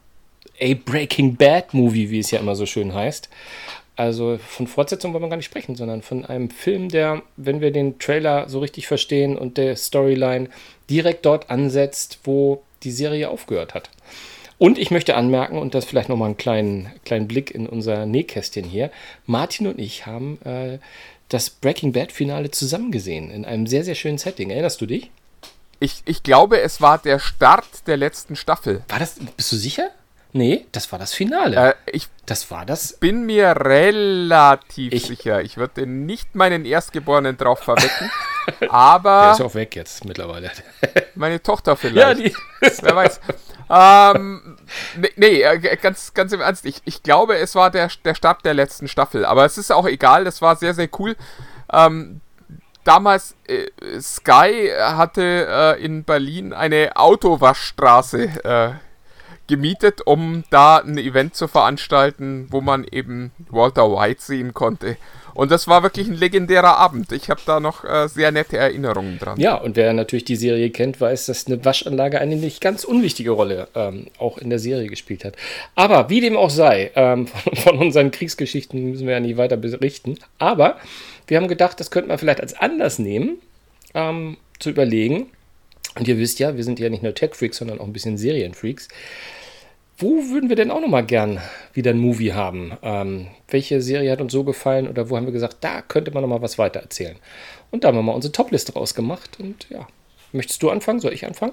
[0.60, 3.30] A Breaking Bad Movie, wie es ja immer so schön heißt.
[3.96, 7.70] Also von Fortsetzung wollen wir gar nicht sprechen, sondern von einem Film, der, wenn wir
[7.70, 10.50] den Trailer so richtig verstehen und der Storyline
[10.90, 13.88] direkt dort ansetzt, wo die Serie aufgehört hat.
[14.58, 18.64] Und ich möchte anmerken, und das vielleicht nochmal einen kleinen, kleinen Blick in unser Nähkästchen
[18.64, 18.90] hier,
[19.26, 20.78] Martin und ich haben äh,
[21.28, 24.50] das Breaking Bad Finale zusammen gesehen, in einem sehr, sehr schönen Setting.
[24.50, 25.10] Erinnerst du dich?
[25.78, 28.82] Ich, ich glaube, es war der Start der letzten Staffel.
[28.88, 29.90] War das, bist du sicher?
[30.32, 31.70] Nee, das war das Finale.
[31.70, 32.94] Äh, ich das war das.
[32.94, 35.42] bin mir relativ ich, sicher.
[35.42, 38.10] Ich würde nicht meinen Erstgeborenen drauf verwetten.
[38.68, 39.22] aber.
[39.22, 40.50] Der ist auch weg jetzt mittlerweile.
[41.14, 42.18] meine Tochter vielleicht.
[42.20, 42.34] Ja, die.
[42.60, 43.20] Wer weiß
[43.68, 44.56] ähm,
[45.16, 46.64] nee, äh, ganz, ganz im Ernst.
[46.66, 49.24] Ich, ich glaube, es war der, der Start der letzten Staffel.
[49.24, 50.24] Aber es ist auch egal.
[50.24, 51.16] Das war sehr, sehr cool.
[51.72, 52.20] Ähm,
[52.84, 53.66] damals, äh,
[54.00, 58.70] Sky hatte äh, in Berlin eine Autowaschstraße äh,
[59.46, 64.96] gemietet, um da ein Event zu veranstalten, wo man eben Walter White sehen konnte.
[65.36, 67.12] Und das war wirklich ein legendärer Abend.
[67.12, 69.38] Ich habe da noch äh, sehr nette Erinnerungen dran.
[69.38, 73.32] Ja, und wer natürlich die Serie kennt, weiß, dass eine Waschanlage eine nicht ganz unwichtige
[73.32, 75.36] Rolle ähm, auch in der Serie gespielt hat.
[75.74, 79.58] Aber wie dem auch sei, ähm, von, von, unseren Kriegsgeschichten müssen wir ja nicht weiter
[79.58, 80.18] berichten.
[80.38, 80.78] Aber
[81.26, 83.36] wir haben gedacht, das könnte man vielleicht als Anlass nehmen,
[83.92, 85.26] ähm, zu überlegen.
[85.98, 88.88] Und ihr wisst ja, wir sind ja nicht nur Tech-Freaks, sondern auch ein bisschen Serien-Freaks.
[89.98, 91.40] Wo würden wir denn auch nochmal gern
[91.72, 92.76] wieder ein Movie haben?
[92.82, 96.22] Ähm, welche Serie hat uns so gefallen oder wo haben wir gesagt, da könnte man
[96.22, 97.16] nochmal was weiter erzählen?
[97.70, 99.40] Und da haben wir mal unsere Topliste rausgemacht.
[99.40, 99.86] Und ja,
[100.32, 101.00] möchtest du anfangen?
[101.00, 101.52] Soll ich anfangen?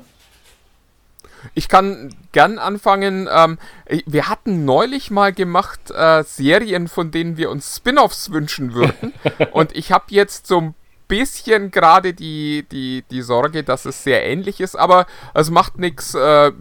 [1.54, 3.30] Ich kann gern anfangen.
[3.32, 3.58] Ähm,
[4.06, 9.14] wir hatten neulich mal gemacht äh, Serien, von denen wir uns Spin-offs wünschen würden.
[9.52, 10.76] und ich habe jetzt so ein
[11.08, 16.14] bisschen gerade die, die, die Sorge, dass es sehr ähnlich ist, aber es macht nichts.
[16.16, 16.52] Äh,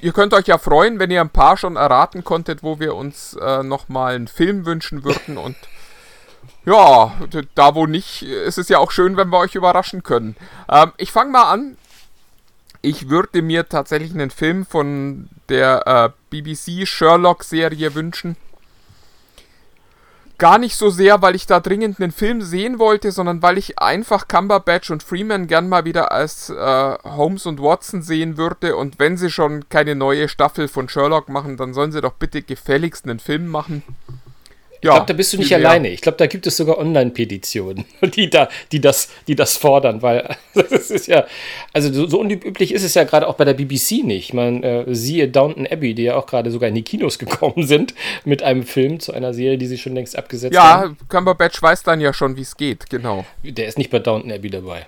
[0.00, 3.34] ihr könnt euch ja freuen, wenn ihr ein paar schon erraten konntet, wo wir uns
[3.34, 5.56] äh, nochmal einen Film wünschen würden und
[6.64, 7.12] ja,
[7.54, 10.36] da wo nicht, ist es ja auch schön, wenn wir euch überraschen können.
[10.70, 11.76] Ähm, ich fange mal an.
[12.84, 18.36] Ich würde mir tatsächlich einen Film von der äh, BBC Sherlock-Serie wünschen
[20.42, 23.78] gar nicht so sehr, weil ich da dringend einen Film sehen wollte, sondern weil ich
[23.78, 28.74] einfach Cumberbatch und Freeman gern mal wieder als äh, Holmes und Watson sehen würde.
[28.74, 32.42] Und wenn sie schon keine neue Staffel von Sherlock machen, dann sollen sie doch bitte
[32.42, 33.84] gefälligst einen Film machen.
[34.82, 35.90] Ich ja, glaube, da bist du nicht alleine.
[35.90, 37.84] Ich glaube, da gibt es sogar Online-Petitionen,
[38.16, 41.24] die, da, die, das, die das fordern, weil das ist ja,
[41.72, 44.34] also so, so unüblich ist es ja gerade auch bei der BBC nicht.
[44.34, 47.94] Man äh, siehe Downton Abbey, die ja auch gerade sogar in die Kinos gekommen sind
[48.24, 50.96] mit einem Film zu einer Serie, die sie schon längst abgesetzt ja, haben.
[50.98, 53.24] Ja, Cumberbatch weiß dann ja schon, wie es geht, genau.
[53.44, 54.86] Der ist nicht bei Downton Abbey dabei.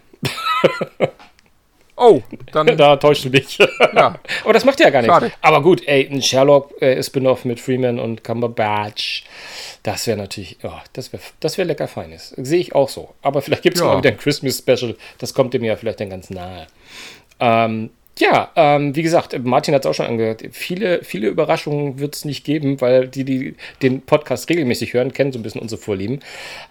[1.97, 2.21] Oh,
[2.53, 2.67] dann.
[2.77, 3.59] da täuschst du dich.
[3.59, 4.19] Ja.
[4.45, 5.15] Aber das macht ja gar nichts.
[5.15, 5.33] Schade.
[5.41, 9.25] Aber gut, ey, ein Sherlock äh, Spin-off mit Freeman und Cumberbatch,
[9.83, 12.31] das wäre natürlich, oh, das wäre das wär lecker feines.
[12.37, 13.15] Sehe ich auch so.
[13.23, 13.89] Aber vielleicht gibt es Ja.
[13.89, 14.97] mal wieder ein Christmas-Special.
[15.19, 16.67] Das kommt dem ja vielleicht dann ganz nahe.
[17.41, 20.45] Ähm, ja, ähm, wie gesagt, Martin hat es auch schon angehört.
[20.53, 25.33] Viele, viele Überraschungen wird es nicht geben, weil die, die den Podcast regelmäßig hören, kennen
[25.33, 26.21] so ein bisschen unsere Vorlieben.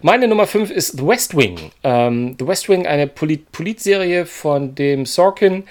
[0.00, 1.58] Meine Nummer 5 ist The West Wing.
[1.82, 5.64] Ähm, The West Wing, eine Polit Politserie von dem Sorkin,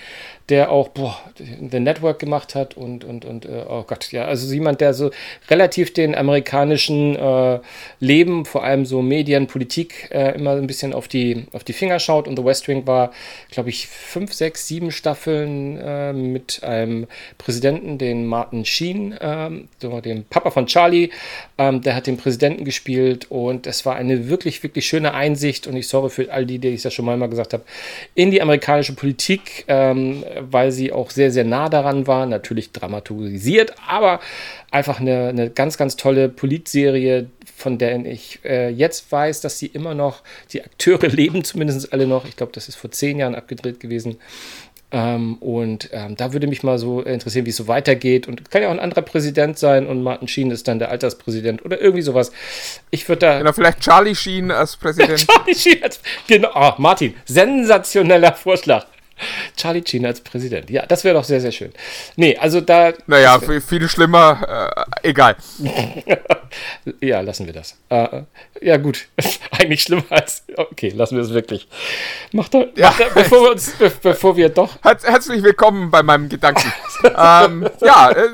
[0.49, 4.53] der auch boah, The Network gemacht hat und, und, und äh, oh Gott, ja, also
[4.53, 5.11] jemand, der so
[5.49, 7.59] relativ den amerikanischen äh,
[7.99, 11.99] Leben, vor allem so Medien, Politik, äh, immer ein bisschen auf die, auf die Finger
[11.99, 12.27] schaut.
[12.27, 13.11] Und The West Wing war,
[13.51, 20.01] glaube ich, fünf, sechs, sieben Staffeln äh, mit einem Präsidenten, den Martin Sheen, ähm, so
[20.01, 21.09] dem Papa von Charlie,
[21.57, 25.77] ähm, der hat den Präsidenten gespielt und es war eine wirklich, wirklich schöne Einsicht und
[25.77, 27.63] ich sorge für all die, die ich ja schon mal gesagt habe,
[28.13, 33.73] in die amerikanische Politik, ähm, weil sie auch sehr, sehr nah daran war, natürlich dramaturgisiert,
[33.87, 34.19] aber
[34.71, 39.67] einfach eine, eine ganz, ganz tolle Politserie, von der ich äh, jetzt weiß, dass sie
[39.67, 40.21] immer noch,
[40.51, 44.17] die Akteure leben zumindest alle noch, ich glaube, das ist vor zehn Jahren abgedreht gewesen,
[44.93, 48.27] ähm, und ähm, da würde mich mal so interessieren, wie es so weitergeht.
[48.27, 51.65] Und kann ja auch ein anderer Präsident sein und Martin Sheen ist dann der Alterspräsident
[51.65, 52.31] oder irgendwie sowas.
[52.91, 53.39] Ich würde da.
[53.39, 55.25] Genau, vielleicht Charlie Sheen als Präsident.
[55.27, 55.99] Charlie Sheen als.
[56.27, 58.85] Genau, ah, Martin, sensationeller Vorschlag.
[59.55, 60.69] Charlie Sheen als Präsident.
[60.69, 61.71] Ja, das wäre doch sehr, sehr schön.
[62.15, 62.93] Nee, also da.
[63.07, 65.35] Naja, viel, viel schlimmer, äh, egal.
[67.01, 67.77] Ja, lassen wir das.
[67.89, 68.21] Äh,
[68.61, 69.07] ja, gut.
[69.51, 70.43] Eigentlich schlimmer als.
[70.55, 71.67] Okay, lassen wir es wirklich.
[72.31, 72.89] Macht er, Ja.
[72.89, 74.77] macht er, bevor wir uns, be bevor wir doch.
[74.83, 76.71] Herz, herzlich willkommen bei meinem Gedanken.
[77.03, 78.29] ähm, ja, äh,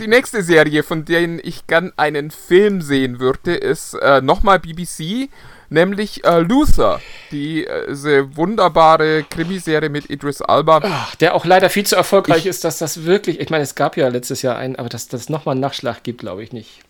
[0.00, 5.28] die nächste Serie, von der ich gern einen Film sehen würde, ist äh, nochmal BBC,
[5.68, 7.00] nämlich äh, Luther.
[7.30, 10.80] Die, äh, diese wunderbare Krimiserie mit Idris Alba.
[10.84, 13.40] Ach, der auch leider viel zu erfolgreich ist, dass das wirklich.
[13.40, 16.20] Ich meine, es gab ja letztes Jahr einen, aber dass das nochmal einen Nachschlag gibt,
[16.20, 16.80] glaube ich nicht.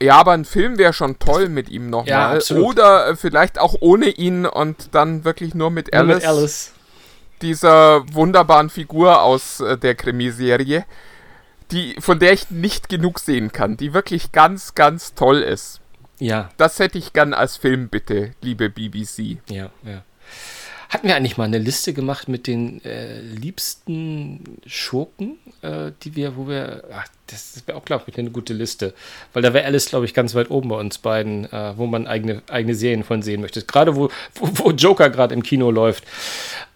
[0.00, 2.36] Ja, aber ein Film wäre schon toll mit ihm Ja, nochmal.
[2.36, 2.64] absolut.
[2.66, 6.14] Oder äh, vielleicht auch ohne ihn und dann wirklich nur mit Nur Alice.
[6.16, 6.72] Mit Alice.
[7.42, 10.84] dieser wunderbaren Figur aus äh, der Krimiserie,
[11.70, 15.80] die, von der ich nicht genug sehen kann, die wirklich ganz, ganz toll ist.
[16.18, 19.38] Ja, Das hätte ich gern als Film, bitte, liebe BBC.
[19.48, 20.02] ja, ja.
[20.94, 26.36] Hatten wir eigentlich mal eine Liste gemacht mit den äh, liebsten Schurken, äh, die wir,
[26.36, 26.84] wo wir.
[26.92, 28.94] Ach, das wäre auch, glaube ich, eine gute Liste.
[29.32, 32.06] Weil da wäre Alice, glaube ich, ganz weit oben bei uns beiden, äh, wo man
[32.06, 33.60] eigene, eigene Serien von sehen möchte.
[33.62, 36.04] Gerade wo, wo, wo Joker gerade im Kino läuft.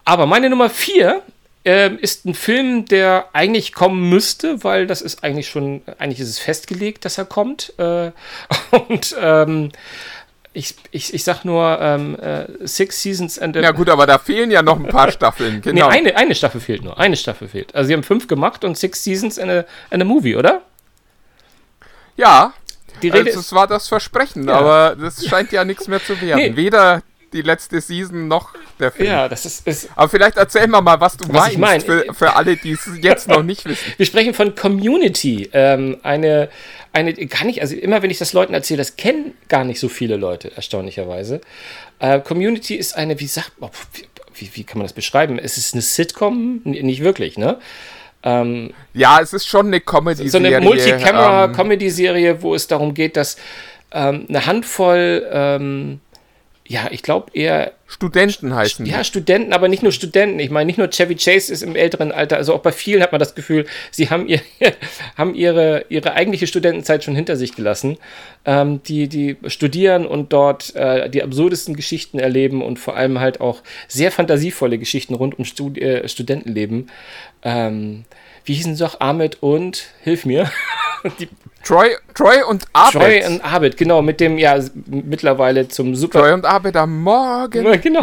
[0.03, 1.21] Aber meine Nummer vier
[1.63, 6.27] ähm, ist ein Film, der eigentlich kommen müsste, weil das ist eigentlich schon, eigentlich ist
[6.27, 7.73] es festgelegt, dass er kommt.
[7.77, 8.11] Äh,
[8.89, 9.71] und ähm,
[10.53, 14.17] ich, ich, ich sag nur ähm, äh, Six Seasons and a Ja gut, aber da
[14.17, 15.87] fehlen ja noch ein paar Staffeln, Nee, genau.
[15.87, 16.99] eine, eine Staffel fehlt nur.
[16.99, 17.73] Eine Staffel fehlt.
[17.75, 20.61] Also sie haben fünf gemacht und Six Seasons and a, and a Movie, oder?
[22.17, 22.53] ja,
[23.01, 24.55] Die Rede also es war das Versprechen, Ja.
[24.55, 26.39] aber das scheint ja nichts mehr zu werden.
[26.39, 26.55] Nee.
[26.55, 27.01] Weder
[27.33, 29.07] die letzte Season noch der Film.
[29.09, 32.03] ja, das ist, ist Aber vielleicht erzähl mal mal, was du Was ich meinst, mein.
[32.05, 33.83] für, für alle, die es jetzt noch nicht wissen.
[33.97, 35.49] Wir sprechen von Community.
[35.53, 36.49] Ähm, eine,
[36.93, 39.89] eine, kann ich, also immer wenn ich das Leuten erzähle, das kennen gar nicht so
[39.89, 41.41] viele Leute, erstaunlicherweise.
[41.99, 43.69] Äh, Community ist eine, wie sagt man,
[44.35, 45.37] wie, wie kann man das beschreiben?
[45.37, 47.59] Es ist eine Sitcom, N- nicht wirklich, ne?
[48.23, 50.29] Ähm, Ja, es ist schon eine Comedy-Serie.
[50.31, 53.37] so eine ähm, Multicamera-Comedy-Serie, wo es darum geht, dass
[53.91, 55.99] ähm, eine Handvoll, ähm,
[56.69, 58.85] ja, ich glaube eher Studenten heißen.
[58.85, 60.37] Ja, Studenten, aber nicht nur Studenten.
[60.37, 63.11] Ich meine, nicht nur Chevy Chase ist im älteren Alter, also auch bei vielen hat
[63.11, 64.39] man das Gefühl, sie haben, ihr,
[65.17, 67.97] haben ihre, ihre eigentliche Studentenzeit schon hinter sich gelassen.
[68.45, 73.41] Ähm, die, die studieren und dort äh, die absurdesten Geschichten erleben und vor allem halt
[73.41, 76.91] auch sehr fantasievolle Geschichten rund um Stud äh, Studentenleben.
[77.41, 78.05] Ähm,
[78.45, 78.99] wie hießen sie doch?
[78.99, 80.51] Ahmed und, hilf mir.
[81.19, 81.29] die,
[81.63, 82.93] Troy, Troy und Abed.
[83.01, 84.57] Troy und Ahmed, genau, mit dem ja
[84.87, 86.19] mittlerweile zum Super.
[86.21, 87.65] Troy und Abed am Morgen.
[87.65, 88.01] Ja, genau.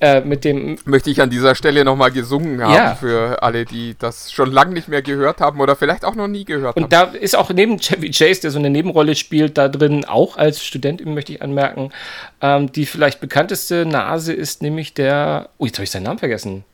[0.00, 2.94] Äh, mit dem Möchte ich an dieser Stelle nochmal gesungen haben Ja.
[2.94, 6.44] für alle, die das schon lange nicht mehr gehört haben oder vielleicht auch noch nie
[6.44, 6.84] gehört haben.
[6.84, 10.36] Und da ist auch neben Chevy Chase, der so eine Nebenrolle spielt, da drin, auch
[10.36, 11.92] als Student, möchte ich anmerken,
[12.40, 15.48] ähm, die vielleicht bekannteste Nase ist nämlich der.
[15.58, 16.64] Oh, jetzt habe ich seinen Namen vergessen.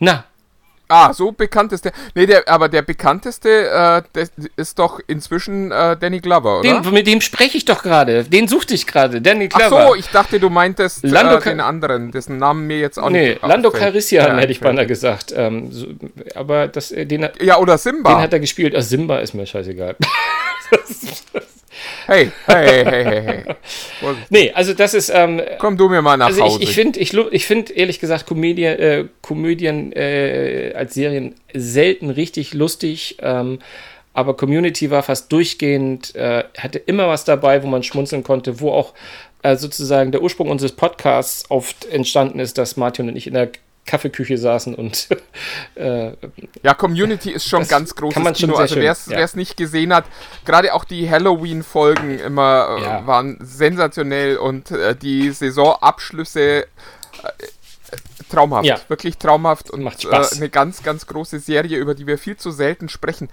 [0.00, 0.24] Na,
[0.92, 1.92] Ah, so bekannt ist der.
[2.14, 6.80] Nee, der, aber der bekannteste äh, der ist doch inzwischen äh, Danny Glover, oder?
[6.82, 8.24] den, mit dem spreche ich doch gerade.
[8.24, 9.22] Den suchte ich gerade.
[9.22, 9.86] Danny Ach Clever.
[9.88, 13.30] so, ich dachte, du meintest Lando äh, den anderen, dessen Namen mir jetzt auch nee,
[13.30, 13.84] nicht Lando auffällt.
[13.84, 15.32] Calrissian Ja, hätte ich beinahe gesagt.
[15.34, 15.86] Ähm, so,
[16.34, 18.20] aber das, äh, den, hat- Ja, oder den Simba.
[18.20, 18.74] hat er gespielt.
[18.76, 19.96] Ah, Simba ist mir scheißegal.
[22.06, 23.54] Hey, hey, hey, hey, hey.
[24.30, 25.10] Nee, also das ist.
[25.14, 26.62] Ähm, Komm du mir mal nach also Hause.
[26.62, 32.10] ich, ich finde, ich, ich find, ehrlich gesagt, Komödie, äh, Komödien äh, als Serien selten
[32.10, 33.16] richtig lustig.
[33.20, 33.58] Ähm,
[34.14, 38.70] aber Community war fast durchgehend, äh, hatte immer was dabei, wo man schmunzeln konnte, wo
[38.70, 38.92] auch
[39.42, 43.50] äh, sozusagen der Ursprung unseres Podcasts oft entstanden ist, dass Martin und ich in der
[43.84, 45.08] Kaffeeküche saßen und
[45.74, 46.12] äh,
[46.62, 48.54] Ja, Community ist schon ganz großes kann man schon Kino.
[48.56, 48.92] sehr Also wer
[49.24, 49.36] es ja.
[49.38, 50.04] nicht gesehen hat,
[50.44, 53.06] gerade auch die Halloween-Folgen immer äh, Ja.
[53.06, 56.66] waren sensationell und äh, die Saisonabschlüsse äh,
[58.30, 58.78] traumhaft, Ja.
[58.88, 60.32] wirklich traumhaft und Macht Spaß.
[60.32, 63.28] Äh, eine ganz, ganz große Serie, über die wir viel zu selten sprechen.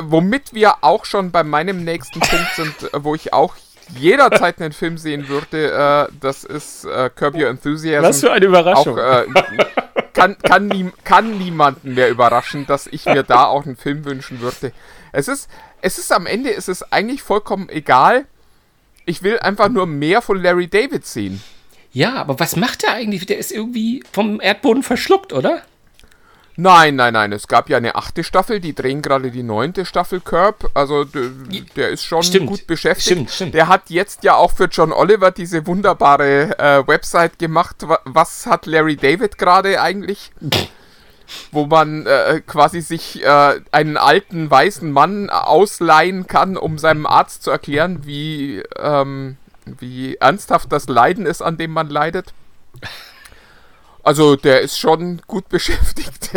[0.00, 3.54] Womit wir auch schon bei meinem nächsten Punkt sind, wo ich auch
[3.96, 8.04] jederzeit einen Film sehen würde, äh, das ist äh, Curb Your Enthusiasm.
[8.04, 8.98] was für eine Überraschung.
[8.98, 9.26] Auch, äh,
[10.12, 14.40] kann, kann, nie, kann niemanden mehr überraschen, dass ich mir da auch einen Film wünschen
[14.40, 14.72] würde.
[15.12, 15.48] Es ist,
[15.80, 18.26] es ist am Ende, es ist eigentlich vollkommen egal.
[19.04, 21.42] Ich will einfach nur mehr von Larry David sehen.
[21.92, 23.26] ja, aber was macht der eigentlich?
[23.26, 25.62] Der ist irgendwie vom Erdboden verschluckt, oder?
[26.56, 27.32] Nein, nein, nein.
[27.32, 30.70] Es gab ja eine achte Staffel, die drehen gerade die neunte Staffel Curb.
[30.74, 32.46] Also der ist schon Stimmt.
[32.48, 33.06] gut beschäftigt.
[33.06, 33.54] Stimmt, stimmt.
[33.54, 37.76] Der hat jetzt ja auch für John Oliver diese wunderbare äh, Website gemacht.
[37.88, 40.30] Wa- Was hat Larry David gerade eigentlich?
[41.50, 47.44] Wo man äh, quasi sich äh, einen alten weißen Mann ausleihen kann, um seinem Arzt
[47.44, 52.34] zu erklären, wie, ähm, wie ernsthaft das Leiden ist, an dem man leidet.
[54.02, 56.30] Also der ist schon gut beschäftigt.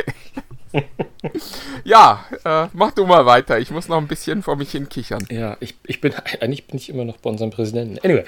[1.84, 3.60] ja, äh, mach du mal weiter.
[3.60, 5.26] Ich muss noch ein bisschen vor mich hin kichern.
[5.30, 8.00] Ja, ich, ich bin, eigentlich bin ich immer noch bei unserem Präsidenten.
[8.04, 8.26] Anyway,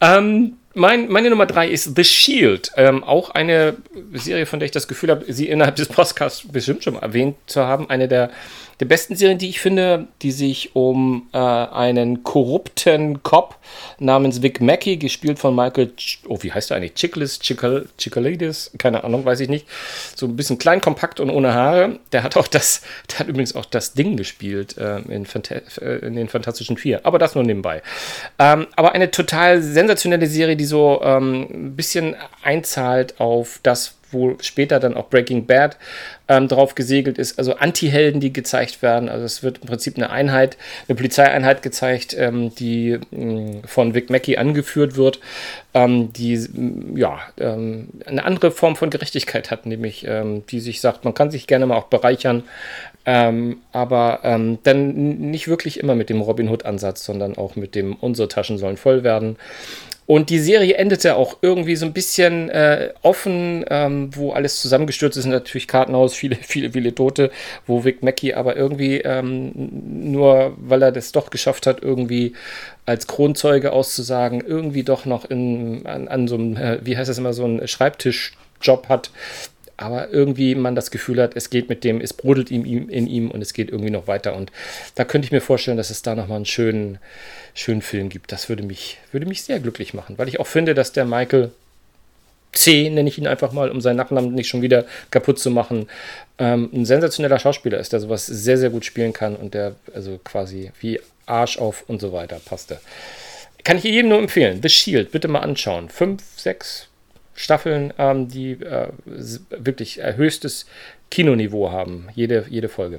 [0.00, 2.70] ähm, mein, meine Nummer drei ist The Shield.
[2.76, 3.76] Ähm, auch eine
[4.12, 7.62] Serie, von der ich das Gefühl habe, sie innerhalb des Podcasts bestimmt schon erwähnt zu
[7.62, 7.90] haben.
[7.90, 8.30] Eine der,
[8.78, 13.56] der besten Serien, die ich finde, die sich um äh, einen korrupten Cop
[13.98, 16.94] namens Vic Mackey, gespielt von Michael, Ch oh, wie heißt er eigentlich?
[16.94, 18.70] Chiklis, Chikal, Chikalides?
[18.78, 19.66] Keine Ahnung, weiß ich nicht.
[20.14, 21.98] So ein bisschen klein, kompakt und ohne Haare.
[22.12, 26.28] Der hat auch das, der hat übrigens auch das Ding gespielt äh, in, in den
[26.28, 27.04] Fantastischen Vier.
[27.04, 27.82] Aber das nur nebenbei.
[28.38, 34.36] Ähm, aber eine total sensationelle Serie, die so ähm, ein bisschen einzahlt auf das, wo
[34.40, 35.78] später dann auch Breaking Bad
[36.28, 37.38] ähm, drauf gesegelt ist.
[37.38, 39.08] Also Anti-Helden, die gezeigt werden.
[39.08, 44.10] Also es wird im Prinzip eine Einheit, eine Polizeieinheit gezeigt, ähm, die mh, von Vic
[44.10, 45.20] Mackey angeführt wird,
[45.72, 50.82] ähm, die mh, ja ähm, eine andere Form von Gerechtigkeit hat, nämlich ähm, die sich
[50.82, 52.42] sagt, man kann sich gerne mal auch bereichern,
[53.06, 54.20] ähm, aber
[54.62, 54.92] dann
[55.30, 59.02] nicht wirklich immer mit dem Robin Hood-Ansatz, sondern auch mit dem unsere Taschen sollen voll
[59.02, 59.36] werden.
[60.10, 65.16] Und die Serie endete auch irgendwie so ein bisschen äh, offen, ähm, wo alles zusammengestürzt
[65.16, 65.26] ist.
[65.26, 67.30] Natürlich Kartenhaus, viele, viele, viele Tote,
[67.68, 72.32] wo Vic Mackey aber irgendwie ähm, nur, weil er das doch geschafft hat, irgendwie
[72.86, 77.18] als Kronzeuge auszusagen, irgendwie doch noch in, an, an so einem, äh, wie heißt das
[77.18, 79.12] immer, so einen Schreibtischjob hat.
[79.80, 83.30] Aber irgendwie man das Gefühl hat, es geht mit dem, es brodelt ihm, in ihm
[83.30, 84.36] und es geht irgendwie noch weiter.
[84.36, 84.52] Und
[84.94, 86.98] da könnte ich mir vorstellen, dass es da nochmal einen schönen,
[87.54, 88.30] schönen Film gibt.
[88.30, 91.50] Das würde mich, würde mich sehr glücklich machen, weil ich auch finde, dass der Michael
[92.52, 95.88] C, nenne ich ihn einfach mal, um seinen Nachnamen nicht schon wieder kaputt zu machen,
[96.38, 100.20] ähm, ein sensationeller Schauspieler ist, der sowas sehr, sehr gut spielen kann und der also
[100.22, 102.80] quasi wie Arsch auf und so weiter passte.
[103.64, 104.60] Kann ich jedem nur empfehlen.
[104.62, 105.88] The Shield, bitte mal anschauen.
[105.88, 106.89] Fünf, sechs
[107.40, 108.88] Staffeln, ähm, die äh,
[109.50, 110.66] wirklich höchstes
[111.10, 112.08] Kinoniveau haben.
[112.14, 112.98] Jede, jede Folge.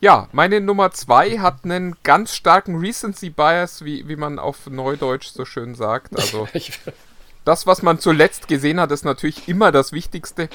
[0.00, 5.28] Ja, meine Nummer zwei hat einen ganz starken Recency Bias, wie, wie man auf Neudeutsch
[5.28, 6.14] so schön sagt.
[6.18, 6.46] Also
[7.46, 10.50] das, was man zuletzt gesehen hat, ist natürlich immer das Wichtigste.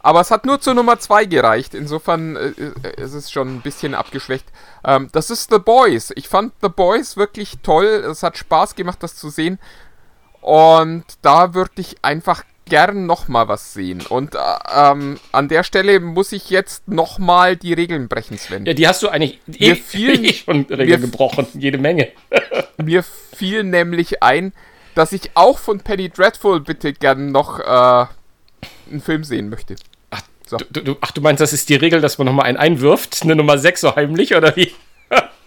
[0.00, 1.74] Aber es hat nur zur Nummer zwei gereicht.
[1.74, 2.52] Insofern äh,
[2.82, 4.46] äh, ist es schon ein bisschen abgeschwächt.
[4.84, 6.12] Ähm, das ist The Boys.
[6.16, 7.86] Ich fand The Boys wirklich toll.
[7.86, 9.58] Es hat Spaß gemacht, das zu sehen.
[10.46, 14.00] Und da würde ich einfach gern nochmal was sehen.
[14.08, 14.38] Und äh,
[14.74, 18.64] ähm, an der Stelle muss ich jetzt nochmal die Regeln brechen, Sven.
[18.64, 21.46] ja, die hast du eigentlich Mir eh, fiel- eh schon Regeln gebrochen.
[21.54, 22.08] Jede Menge.
[22.76, 24.52] Mir fiel nämlich ein,
[24.94, 28.06] dass ich auch von Penny Dreadful bitte gern noch äh,
[28.90, 29.74] einen Film sehen möchte.
[30.10, 30.56] Ach So.
[30.70, 33.22] du, du, ach, du meinst, das ist die Regel, dass man nochmal einen einwirft?
[33.22, 34.72] Eine Nummer 6 so heimlich oder wie?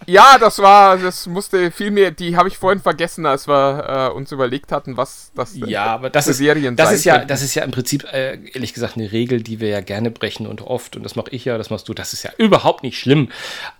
[0.09, 4.15] Ja, das war, das musste viel mehr, die habe ich vorhin vergessen, als wir äh,
[4.15, 7.13] uns überlegt hatten, was das Ja, aber das für ist, Serien das sein ist ja,
[7.13, 7.27] könnten.
[7.27, 10.47] das ist ja im Prinzip äh, ehrlich gesagt eine Regel, die wir ja gerne brechen
[10.47, 11.93] und oft und das mache ich ja, das machst du.
[11.93, 13.29] Das ist ja überhaupt nicht schlimm.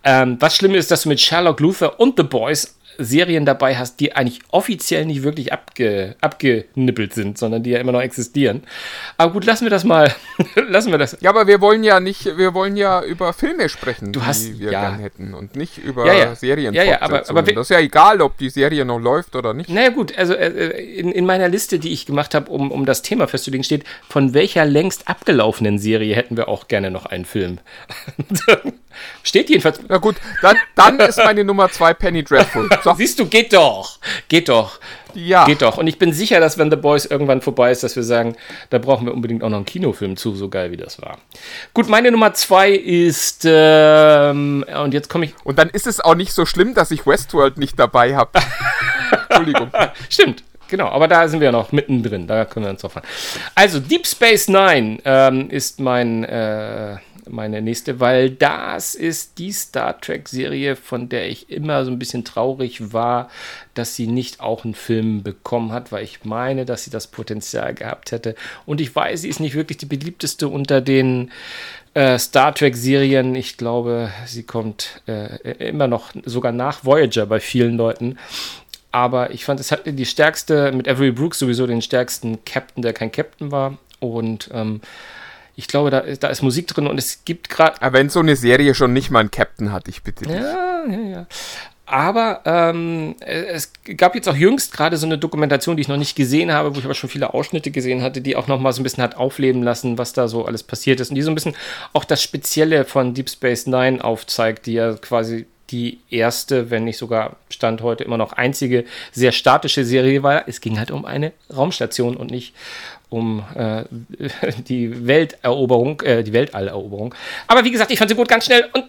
[0.03, 3.99] Ähm, was schlimm ist, dass du mit Sherlock Luther und The Boys Serien dabei hast,
[3.99, 8.63] die eigentlich offiziell nicht wirklich abge, abgenippelt sind, sondern die ja immer noch existieren.
[9.17, 10.13] Aber gut, lassen wir das mal.
[10.55, 11.17] lassen wir das.
[11.21, 14.59] Ja, aber wir wollen ja nicht, wir wollen ja über Filme sprechen, du hast, die
[14.59, 14.81] wir ja.
[14.81, 16.35] gern hätten und nicht über ja, ja.
[16.35, 16.73] Serien.
[16.73, 19.69] Ja, ja, aber, aber das ist ja egal, ob die Serie noch läuft oder nicht.
[19.69, 23.01] Naja, gut, also äh, in, in meiner Liste, die ich gemacht habe, um, um das
[23.01, 27.59] Thema festzulegen, steht, von welcher längst abgelaufenen Serie hätten wir auch gerne noch einen Film.
[29.23, 29.79] steht jedenfalls.
[29.87, 32.69] Na gut, dann, dann ist meine Nummer zwei Penny Dreadful.
[32.83, 32.93] So.
[32.93, 33.99] Siehst du, geht doch.
[34.29, 34.79] Geht doch.
[35.13, 35.45] Ja.
[35.45, 35.77] Geht doch.
[35.77, 38.35] Und ich bin sicher, dass wenn The Boys irgendwann vorbei ist, dass wir sagen,
[38.69, 41.17] da brauchen wir unbedingt auch noch einen Kinofilm zu, so geil wie das war.
[41.73, 45.33] Gut, meine Nummer zwei ist, ähm, und jetzt komme ich.
[45.43, 48.39] Und dann ist es auch nicht so schlimm, dass ich Westworld nicht dabei habe.
[49.29, 49.71] Entschuldigung.
[50.09, 50.43] Stimmt.
[50.69, 53.05] Genau, aber da sind wir ja noch mittendrin, da können wir uns drauf fahren.
[53.55, 56.97] Also, Deep Space Nine ähm, ist mein, äh,
[57.30, 62.25] meine nächste, weil das ist die Star Trek-Serie, von der ich immer so ein bisschen
[62.25, 63.30] traurig war,
[63.73, 67.73] dass sie nicht auch einen Film bekommen hat, weil ich meine, dass sie das Potenzial
[67.73, 68.36] gehabt hätte.
[68.65, 71.32] Und ich weiß, sie ist nicht wirklich die beliebteste unter den
[71.93, 73.36] äh, Star Trek-Serien.
[73.36, 78.17] Ich glaube, sie kommt äh, immer noch sogar nach Voyager bei vielen Leuten.
[78.91, 82.93] Aber ich fand, es hat die stärkste, mit Avery Brooks sowieso den stärksten Captain, der
[82.93, 83.77] kein Captain war.
[83.99, 84.82] Und ähm,
[85.60, 87.82] ich glaube, da, da ist Musik drin und es gibt gerade.
[87.82, 90.34] Aber wenn so eine Serie schon nicht mal einen Captain hat, ich bitte dich.
[90.34, 91.28] Ja, ja, ja.
[91.86, 96.16] Aber ähm, es gab jetzt auch jüngst gerade so eine Dokumentation, die ich noch nicht
[96.16, 98.80] gesehen habe, wo ich aber schon viele Ausschnitte gesehen hatte, die auch noch mal so
[98.80, 101.10] ein bisschen hat aufleben lassen, was da so alles passiert ist.
[101.10, 101.55] Und die so ein bisschen
[101.91, 106.97] auch das Spezielle von Deep Space Nine aufzeigt, die ja quasi die erste, wenn nicht
[106.97, 110.47] sogar Stand heute immer noch einzige sehr statische Serie war.
[110.47, 112.53] Es ging halt um eine Raumstation und nicht
[113.09, 113.84] um äh,
[114.67, 117.13] die Welteroberung, äh, die Weltalleroberung.
[117.47, 118.86] Aber wie gesagt, ich fand sie gut ganz schnell und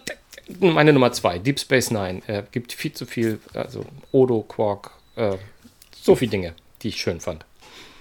[0.59, 5.37] meine Nummer zwei, Deep Space Nine, äh, gibt viel zu viel, also Odo, Quark, äh,
[6.01, 7.45] so viele Dinge, die ich schön fand.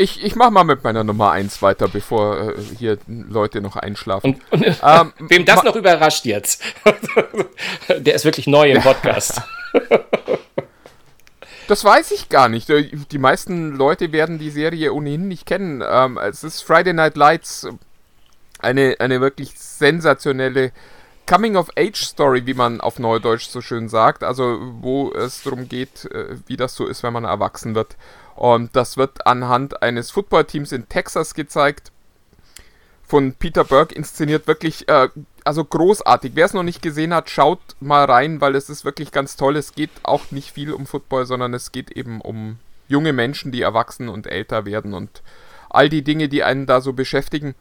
[0.00, 4.40] Ich, ich mach mal mit meiner Nummer 1 weiter, bevor äh, hier Leute noch einschlafen.
[4.50, 6.62] Und, und ähm, wem das noch überrascht jetzt,
[7.88, 9.42] der ist wirklich neu im Podcast.
[11.68, 12.68] Das weiß ich gar nicht.
[12.68, 15.84] Die meisten Leute werden die Serie ohnehin nicht kennen.
[15.88, 17.68] Ähm, es ist Friday Night Lights,
[18.58, 20.72] eine, eine wirklich sensationelle
[21.28, 24.24] Coming-of-Age-Story, wie man auf Neudeutsch so schön sagt.
[24.24, 27.96] Also wo es darum geht, äh, wie das so ist, wenn man erwachsen wird.
[28.36, 31.92] Und das wird anhand eines Footballteams in Texas gezeigt.
[33.06, 35.08] Von Peter Burke inszeniert wirklich, äh,
[35.44, 36.32] also großartig.
[36.34, 39.56] Wer es noch nicht gesehen hat, schaut mal rein, weil es ist wirklich ganz toll.
[39.56, 42.58] Es geht auch nicht viel um Football, sondern es geht eben um
[42.88, 45.22] junge Menschen, die erwachsen und älter werden und
[45.70, 47.54] all die Dinge, die einen da so beschäftigen.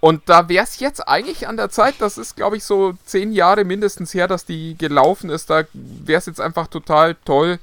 [0.00, 3.32] Und da wäre es jetzt eigentlich an der Zeit, das ist, glaube ich, so zehn
[3.32, 5.48] Jahre mindestens her, dass die gelaufen ist.
[5.48, 7.60] Da wäre es jetzt einfach total toll,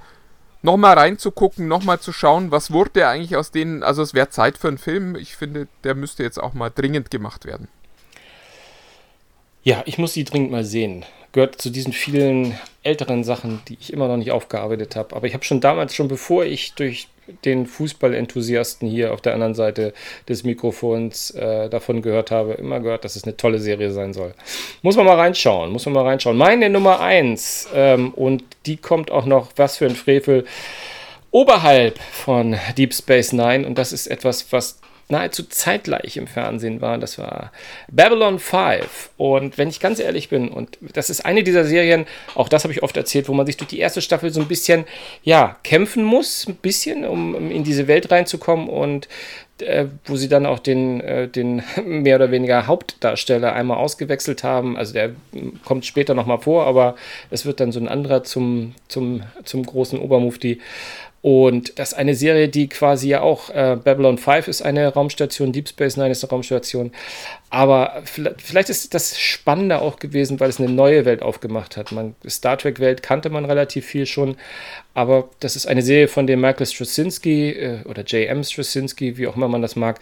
[0.61, 3.83] nochmal reinzugucken, nochmal zu schauen, was wurde eigentlich aus denen.
[3.83, 5.15] Also es wäre Zeit für einen Film.
[5.15, 7.67] Ich finde, der müsste jetzt auch mal dringend gemacht werden.
[9.63, 11.05] Ja, ich muss sie dringend mal sehen.
[11.31, 15.15] Gehört zu diesen vielen älteren Sachen, die ich immer noch nicht aufgearbeitet habe.
[15.15, 17.07] Aber ich habe schon damals, schon bevor ich durch
[17.45, 19.93] den Fußballenthusiasten hier auf der anderen Seite
[20.27, 24.33] des Mikrofons äh, davon gehört habe, immer gehört, dass es eine tolle Serie sein soll.
[24.81, 26.37] Muss man mal reinschauen, muss man mal reinschauen.
[26.37, 30.45] Meine Nummer 1, ähm, und die kommt auch noch, was für ein Frevel,
[31.31, 33.67] oberhalb von Deep Space Nine.
[33.67, 34.79] Und das ist etwas, was
[35.09, 36.97] nahezu zeitgleich im Fernsehen war.
[36.97, 37.51] Das war
[37.89, 39.09] Babylon 5.
[39.17, 42.05] Und wenn ich ganz ehrlich bin, und das ist eine dieser Serien,
[42.35, 44.47] auch das habe ich oft erzählt, wo man sich durch die erste Staffel so ein
[44.47, 44.85] bisschen,
[45.23, 49.07] ja, kämpfen muss, ein bisschen, um in diese Welt reinzukommen und
[49.61, 54.77] äh, wo sie dann auch den, äh, den mehr oder weniger Hauptdarsteller einmal ausgewechselt haben.
[54.77, 55.11] Also der
[55.65, 56.95] kommt später nochmal vor, aber
[57.29, 60.59] es wird dann so ein anderer zum, zum, zum großen Obermufti.
[61.21, 65.51] Und das ist eine Serie, die quasi ja auch, äh, Babylon 5 ist eine Raumstation,
[65.51, 66.91] Deep Space Nine ist eine Raumstation.
[67.49, 71.91] Aber vielleicht, ist das spannender auch gewesen, weil es eine neue Welt aufgemacht hat.
[71.91, 74.37] Man, Star Trek-Welt kannte man relativ viel schon,
[74.93, 78.43] aber das ist eine Serie von dem Michael Straczynski äh, oder J.M.
[78.43, 79.99] Straczynski, wie auch immer man das mag.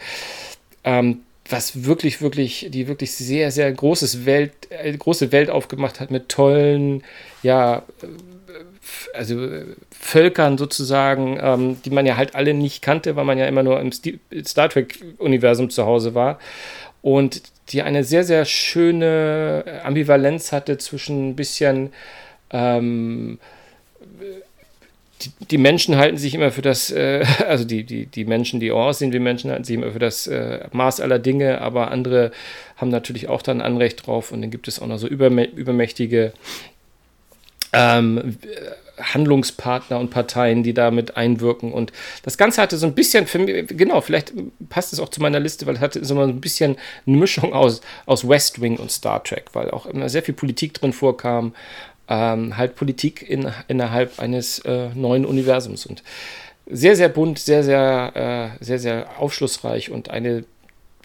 [0.84, 6.12] Ähm, was wirklich, wirklich, die wirklich sehr, sehr großes Welt, äh, große Welt aufgemacht hat
[6.12, 7.04] mit tollen,
[7.42, 7.84] ja,
[9.14, 13.46] also äh, Völkern sozusagen, ähm, die man ja halt alle nicht kannte, weil man ja
[13.46, 16.40] immer nur im Star Trek-Universum zu Hause war.
[17.02, 21.92] Und die eine sehr, sehr schöne Ambivalenz hatte zwischen ein bisschen
[22.52, 23.40] ähm,
[25.22, 28.72] die, die, Menschen halten sich immer für das, äh, also die, die, die Menschen, die
[28.72, 32.32] aussehen wie Menschen, halten sich immer für das äh, Maß aller Dinge, aber andere
[32.76, 36.34] haben natürlich auch dann Anrecht drauf und dann gibt es auch noch so übermächtige
[37.74, 38.38] ähm,
[39.00, 41.72] Handlungspartner und Parteien, die damit einwirken.
[41.72, 41.92] Und
[42.24, 44.34] das Ganze hatte so ein bisschen, für mich, genau, vielleicht
[44.70, 47.82] passt es auch zu meiner Liste, weil es hatte so ein bisschen eine Mischung aus,
[48.06, 51.54] aus West Wing und Star Trek, weil auch immer sehr viel Politik drin vorkam.
[52.10, 55.86] Ähm, halt Politik in, innerhalb eines äh, neuen Universums.
[55.86, 56.04] Und
[56.66, 60.46] sehr, sehr bunt, sehr, sehr, äh, sehr, sehr aufschlussreich und eine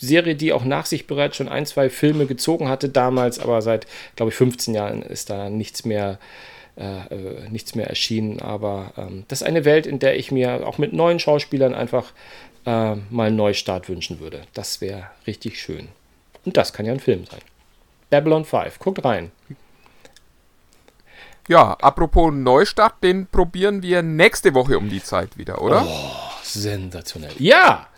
[0.07, 3.87] Serie, die auch nach sich bereits schon ein, zwei Filme gezogen hatte damals, aber seit,
[4.17, 6.19] glaube ich, 15 Jahren ist da nichts mehr
[6.75, 8.41] äh, äh, nichts mehr erschienen.
[8.41, 12.13] Aber ähm, das ist eine Welt, in der ich mir auch mit neuen Schauspielern einfach
[12.65, 14.43] äh, mal einen Neustart wünschen würde.
[14.55, 15.89] Das wäre richtig schön.
[16.47, 17.41] Und das kann ja ein Film sein.
[18.09, 19.33] Babylon 5, guckt rein.
[21.47, 25.85] Ja, apropos Neustart, den probieren wir nächste Woche um die Zeit wieder, oder?
[25.87, 26.11] Oh,
[26.43, 27.35] sensationell.
[27.39, 27.89] Ja!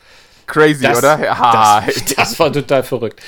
[0.47, 1.17] Crazy, das, oder?
[1.19, 3.21] Das, das war total verrückt.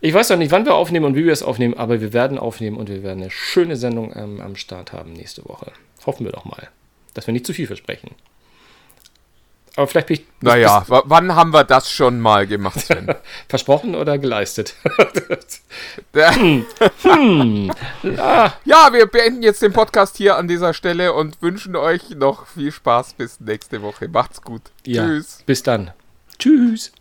[0.00, 2.38] Ich weiß noch nicht, wann wir aufnehmen und wie wir es aufnehmen, aber wir werden
[2.38, 5.72] aufnehmen und wir werden eine schöne Sendung ähm, am Start haben nächste Woche.
[6.04, 6.68] Hoffen wir doch mal,
[7.14, 8.10] dass wir nicht zu viel versprechen.
[9.76, 10.26] Aber vielleicht bin ich.
[10.40, 13.14] Naja, wann haben wir das schon mal gemacht, Sven?
[13.48, 14.74] Versprochen oder geleistet?
[16.14, 16.64] hm.
[17.02, 17.72] Hm.
[18.16, 18.52] Ah.
[18.64, 22.72] Ja, wir beenden jetzt den Podcast hier an dieser Stelle und wünschen euch noch viel
[22.72, 24.08] Spaß bis nächste Woche.
[24.08, 24.62] Macht's gut.
[24.86, 25.42] Ja, Tschüss.
[25.44, 25.90] Bis dann.
[26.38, 26.92] Tschüss.